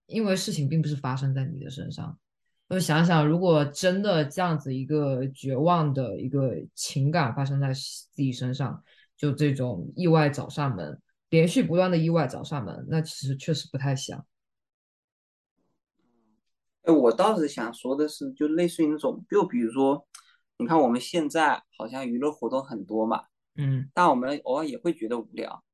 [0.07, 2.19] 因为事情并不是发生在你的身上。
[2.69, 8.83] 就想想，如果真的这样子一个绝望的一个情感发生在自己身上，
[9.17, 14.27] 就这种意外找上门，连续不断的意外找上门，那其实确实不太想。
[16.83, 20.05] 哎，我倒是想说的是，就类似于那种，就比如说。
[20.61, 23.25] 你看我们现在好像娱乐活动很多嘛，
[23.57, 25.65] 嗯，但我们偶尔也会觉得无聊。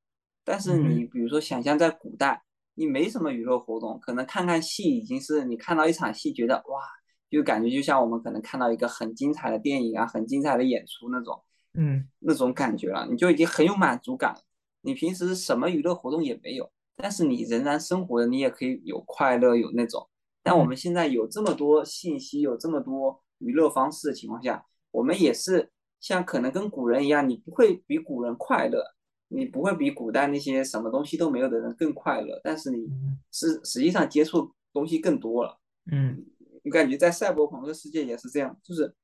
[0.45, 2.41] 但是你比如说想象在古代，
[2.75, 6.81] 你没什么娱乐活动，可能看看戏已经是你看到一场戏觉得哇，
[7.29, 11.43] 就感觉就像我们可能看到一个很精彩的电影啊，很精彩的演出那种，
[11.75, 14.37] 嗯，那种感觉了，你就已经很有满足感。
[14.83, 20.09] 你平时什么娱乐活动也没有，但是你仍然生活的你也可以有快乐有那种。
[20.45, 24.65] 但我们现在有这么多信息，有这么多娱乐方式的情况下。
[24.97, 25.71] 我们也是
[26.01, 28.83] 像可能跟古人一样，你不会比古人快乐，
[29.29, 32.89] 你不会比古代那些什么东西都没有的人更快乐，但是你
[33.31, 35.59] 是实际上接触东西更多了。
[35.93, 36.25] 嗯，
[36.65, 38.95] 我感觉在赛博朋克世界也是这样，就是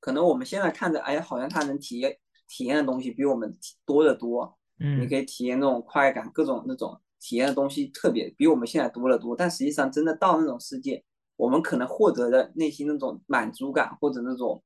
[0.00, 3.56] 可能我们现在看着，哎，好像他能体验体验的东西比我们
[3.86, 4.58] 多得多。
[4.80, 9.36] 嗯，你可以体验那种快感，各种那种体验的东西特别比我们现在多得多。
[9.36, 11.04] 但实际上，真的到那种世界，
[11.36, 14.60] 我们可能获得的内心那种满足感或者那种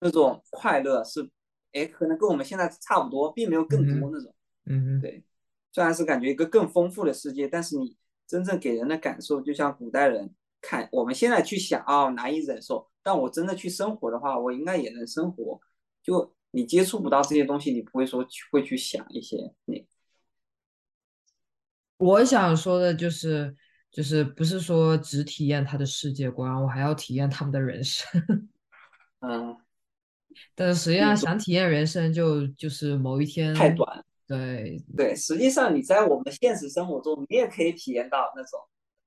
[0.00, 1.30] 那种快乐是。
[1.72, 4.34] 哎，可能跟我们现在差不多，并没有更多那种。
[4.64, 5.22] 嗯对，
[5.70, 7.94] 虽然是感觉一个更丰富的世界，但是你
[8.26, 12.88] 真正给人的感受，就像古代人看，我们现在去想啊，难以忍受。
[13.02, 15.60] 但我真的去生活的话，我应该也能生活。
[16.02, 19.86] 就你接触不到这些东西，你不会说会去想一些那。
[21.98, 23.54] 我想说的就是，
[23.90, 28.48] 就是不是说只体验他的世界观，我还要体验他们的人生。
[29.20, 29.54] 嗯。
[30.54, 34.04] 但是实际上想体验人生，就就是某一天太短。
[34.26, 38.60] 对对，实际上你在我们现实生活中，你也可以体验到那种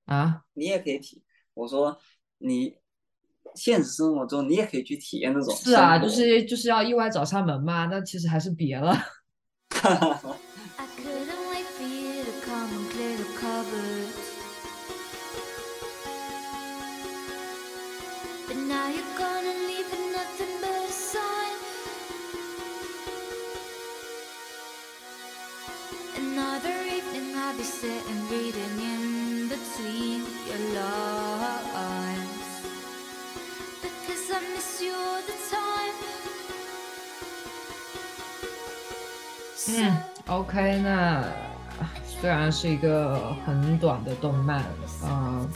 [0.06, 1.22] 啊，你也可以体。
[1.54, 1.96] 我说
[2.38, 2.74] 你
[3.54, 5.54] 现实生活中，你也可以去体验那种。
[5.54, 7.86] 是啊，就是就是要意外找上门嘛。
[7.86, 8.96] 那其实还是别了。
[39.68, 39.96] 嗯
[40.26, 41.24] ，OK，那
[42.04, 44.64] 虽然是一个很短的动漫
[45.02, 45.46] 啊，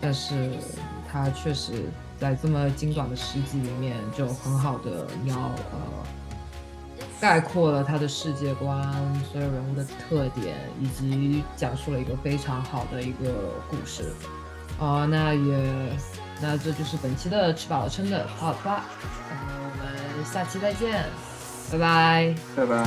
[0.00, 0.52] 但是
[1.10, 5.36] 它确实在这么精短的十集里面，就很好的描
[5.72, 6.19] 呃。
[7.20, 8.82] 概括了他的世界观，
[9.30, 13.34] 所有人物的特点，以及讲述了一个非常好的一个
[13.68, 14.12] 故事。
[14.78, 15.98] 哦，那也，
[16.40, 18.86] 那这就是本期的吃饱了撑的，好吧？
[19.28, 21.04] 然后我们下期再见，
[21.70, 22.86] 拜拜，拜拜。